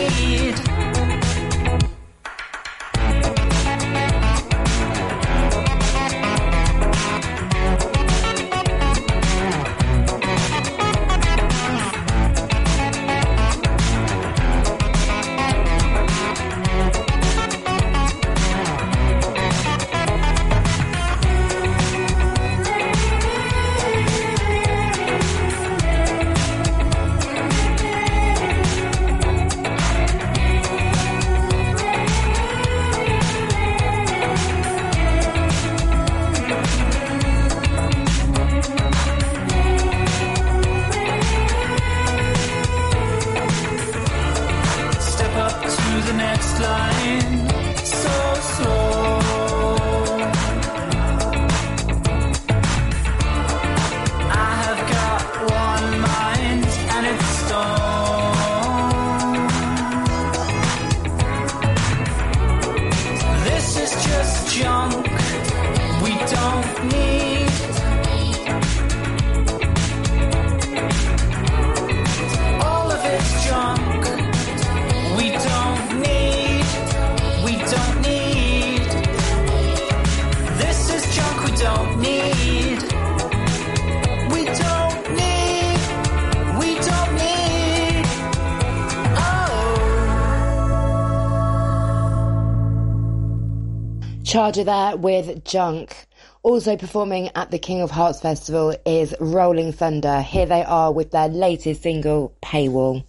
[94.46, 96.06] Charger there with Junk.
[96.44, 100.20] Also performing at the King of Hearts Festival is Rolling Thunder.
[100.20, 103.02] Here they are with their latest single, Paywall.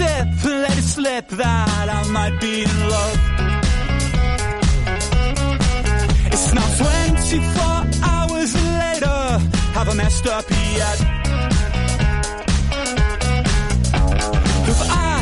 [0.00, 3.18] Sip let it slip that I might be in love.
[6.32, 8.50] It's now 24 hours
[8.82, 9.20] later.
[9.76, 10.46] Have I messed up
[10.80, 10.98] yet?
[14.68, 14.82] Have
[15.12, 15.16] I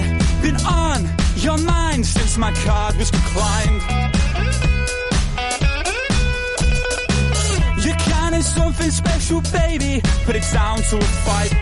[0.45, 1.01] been on
[1.47, 3.83] your mind since my card was declined?
[7.85, 10.01] You're kind of something special, baby.
[10.27, 11.55] Put it down to a fight.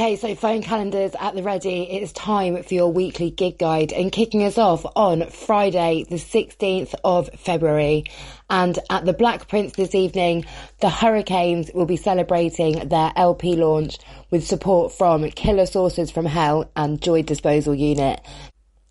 [0.00, 1.82] Okay, so phone calendars at the ready.
[1.82, 6.16] It is time for your weekly gig guide and kicking us off on Friday, the
[6.16, 8.04] 16th of February.
[8.48, 10.46] And at the Black Prince this evening,
[10.80, 13.98] the Hurricanes will be celebrating their LP launch
[14.30, 18.22] with support from Killer Sources from Hell and Joy Disposal Unit.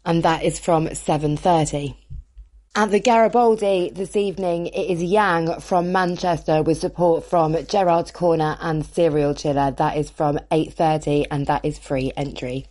[0.06, 1.96] And that is from 7.30.
[2.76, 8.58] At the Garibaldi this evening, it is Yang from Manchester with support from Gerard's Corner
[8.62, 9.72] and Serial Chiller.
[9.72, 12.68] That is from 8.30 and that is free entry.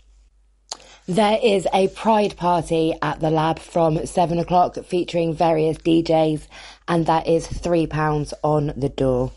[1.09, 6.47] There is a pride party at the lab from 7 o'clock featuring various DJs
[6.87, 9.33] and that is £3 on the door.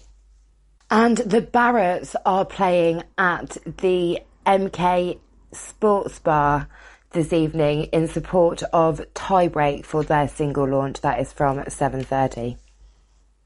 [0.92, 5.18] And the Barretts are playing at the MK
[5.54, 6.68] Sports Bar
[7.12, 11.02] this evening in support of Tiebreak for their single launch.
[11.02, 12.58] That is from 7.30.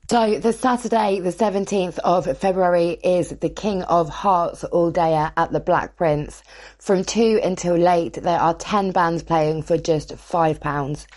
[0.08, 5.52] So the Saturday, the 17th of February is the King of Hearts all day at
[5.52, 6.44] the Black Prince.
[6.78, 11.08] From 2 until late, there are 10 bands playing for just £5.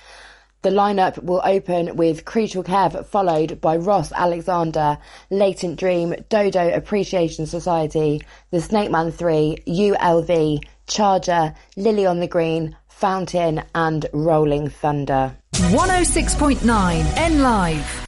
[0.63, 4.99] The lineup will open with Crucial Kev, followed by Ross Alexander,
[5.31, 12.77] Latent Dream, Dodo Appreciation Society, The Snake Man 3, ULV, Charger, Lily on the Green,
[12.89, 15.37] Fountain, and Rolling Thunder.
[15.53, 18.08] 106.9 N Live.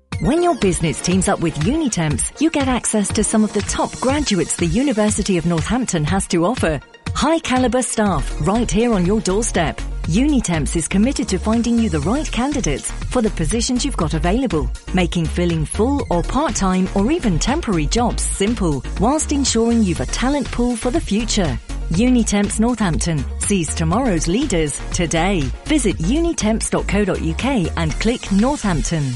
[0.21, 3.91] When your business teams up with Unitemps, you get access to some of the top
[3.99, 6.79] graduates the University of Northampton has to offer.
[7.15, 9.77] High caliber staff right here on your doorstep.
[10.03, 14.69] Unitemps is committed to finding you the right candidates for the positions you've got available,
[14.93, 20.45] making filling full or part-time or even temporary jobs simple, whilst ensuring you've a talent
[20.51, 21.57] pool for the future.
[21.89, 25.41] Unitemps Northampton sees tomorrow's leaders today.
[25.65, 29.15] Visit unitemps.co.uk and click Northampton.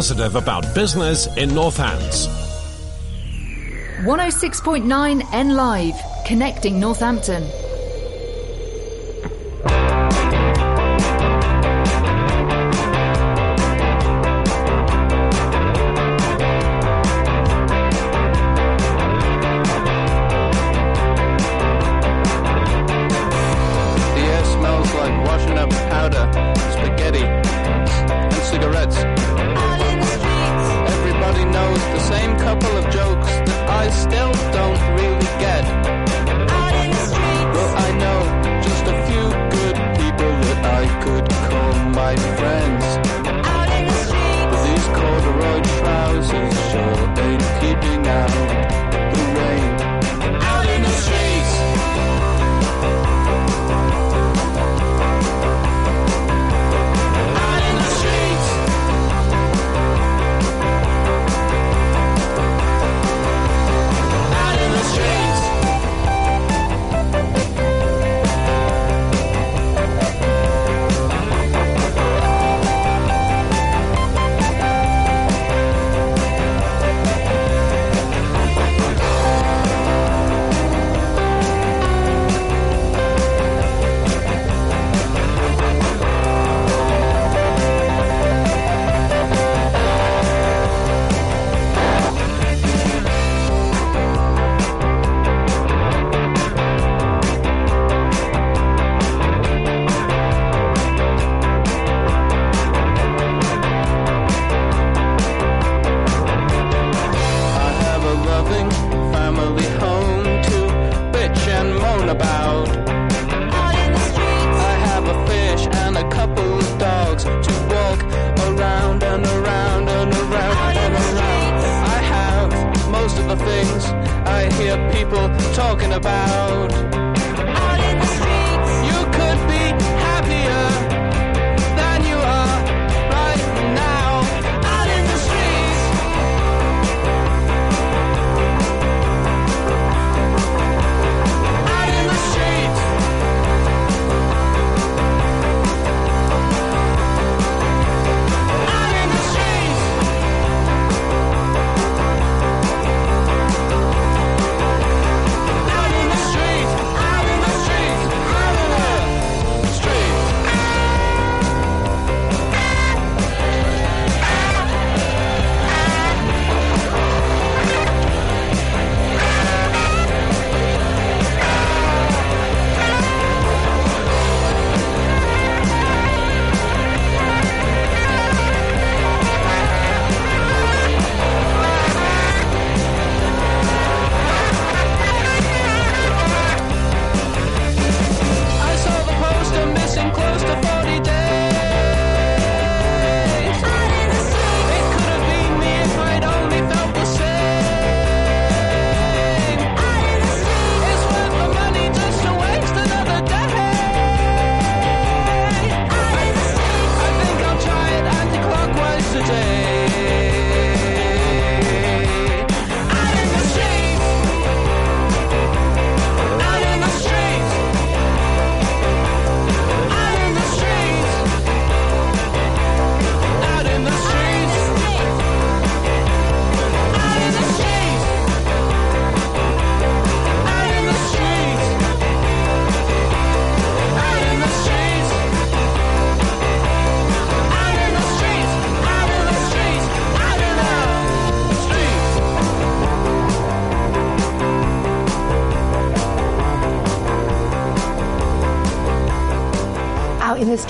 [0.01, 2.27] positive about business in Northants.
[4.03, 5.93] 106.9 N Live,
[6.25, 7.43] connecting Northampton.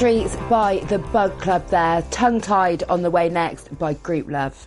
[0.01, 2.01] Streets by the Bug Club there.
[2.09, 4.65] Tongue tied on the way next by Grouplove.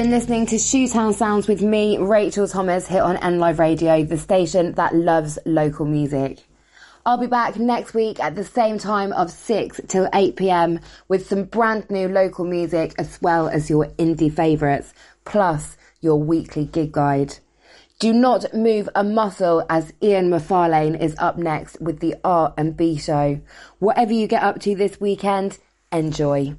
[0.00, 4.16] Been listening to Shoetown Sounds with me, Rachel Thomas, here on N Live Radio, the
[4.16, 6.42] station that loves local music.
[7.04, 11.26] I'll be back next week at the same time of 6 till 8 pm with
[11.26, 14.94] some brand new local music as well as your indie favourites,
[15.26, 17.36] plus your weekly gig guide.
[17.98, 22.74] Do not move a muscle as Ian McFarlane is up next with the R and
[22.74, 23.38] B show.
[23.80, 25.58] Whatever you get up to this weekend,
[25.92, 26.56] enjoy.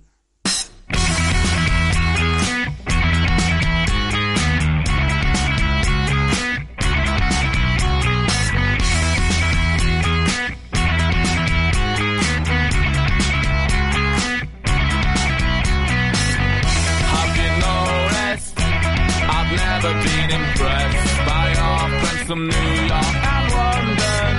[22.31, 24.33] From New York and London.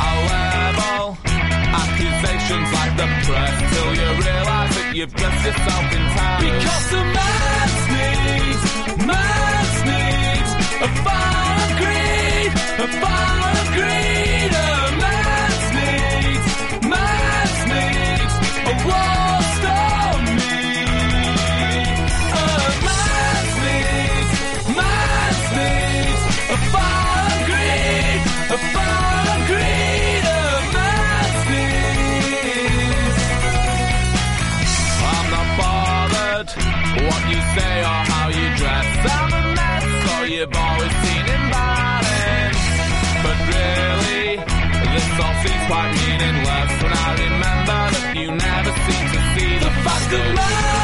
[0.00, 1.18] I'll level
[1.84, 6.40] accusations like the press till you realise that you've dressed yourself in time.
[6.40, 8.62] Because the man's needs,
[9.12, 14.21] man's needs, a fire of greed, a fire of greed,
[45.72, 50.81] seems quite meaningless when I remember that you never seem to see the fact that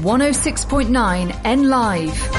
[0.00, 2.30] 106.9 N Live.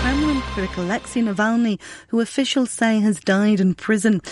[0.00, 1.78] Kremlin critic Alexei Navalny,
[2.08, 4.22] who officials say has died in prison.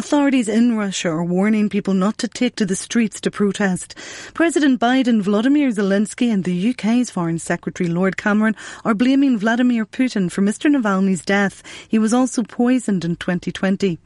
[0.00, 3.94] Authorities in Russia are warning people not to take to the streets to protest.
[4.32, 10.32] President Biden, Vladimir Zelensky and the UK's Foreign Secretary Lord Cameron are blaming Vladimir Putin
[10.32, 11.62] for Mr Navalny's death.
[11.86, 13.98] He was also poisoned in 2020.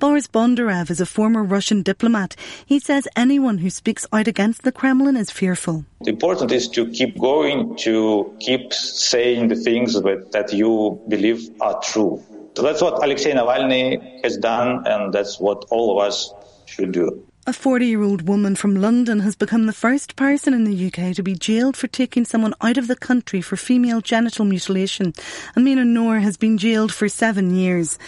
[0.00, 2.34] Boris Bondarev is a former Russian diplomat.
[2.64, 5.84] He says anyone who speaks out against the Kremlin is fearful.
[6.00, 11.50] The important is to keep going, to keep saying the things that, that you believe
[11.60, 12.24] are true.
[12.54, 16.32] So that's what Alexei Navalny has done, and that's what all of us
[16.66, 17.26] should do.
[17.44, 21.12] A 40 year old woman from London has become the first person in the UK
[21.16, 25.12] to be jailed for taking someone out of the country for female genital mutilation.
[25.56, 27.98] Amina Noor has been jailed for seven years.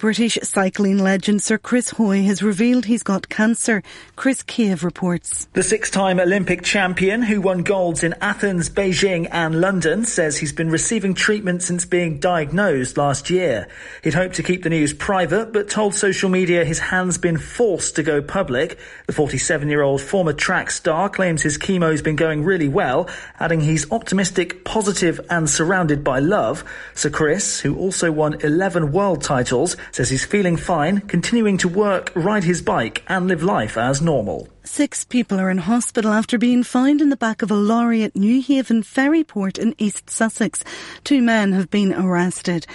[0.00, 3.82] British cycling legend Sir Chris Hoy has revealed he's got cancer.
[4.16, 5.46] Chris Kiev reports.
[5.52, 10.54] The six time Olympic champion who won golds in Athens, Beijing, and London says he's
[10.54, 13.68] been receiving treatment since being diagnosed last year.
[14.02, 17.96] He'd hoped to keep the news private, but told social media his hand's been forced
[17.96, 18.78] to go public.
[19.06, 23.06] The 47 year old former track star claims his chemo's been going really well,
[23.38, 26.64] adding he's optimistic, positive, and surrounded by love.
[26.94, 32.12] Sir Chris, who also won 11 world titles, says he's feeling fine, continuing to work,
[32.14, 34.48] ride his bike, and live life as normal.
[34.62, 38.14] Six people are in hospital after being found in the back of a lorry at
[38.14, 40.62] Newhaven Ferryport in East Sussex.
[41.02, 42.66] Two men have been arrested.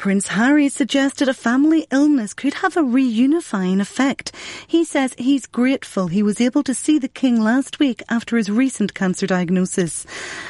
[0.00, 4.34] Prince Harry suggested a family illness could have a reunifying effect.
[4.66, 8.50] He says he's grateful he was able to see the King last week after his
[8.50, 10.06] recent cancer diagnosis.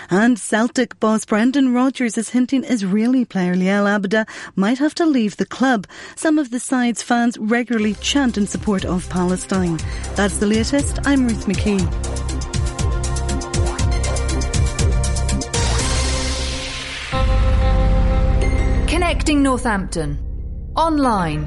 [0.08, 4.24] And Celtic boss Brendan Rodgers is hinting Israeli player Liel Abada
[4.54, 5.88] might have to leave the club.
[6.14, 9.80] Some of the side's fans regularly chant in support of Palestine.
[10.14, 11.00] That's the latest.
[11.04, 12.39] I'm Ruth McKee.
[19.20, 20.16] Connecting Northampton.
[20.76, 21.38] Online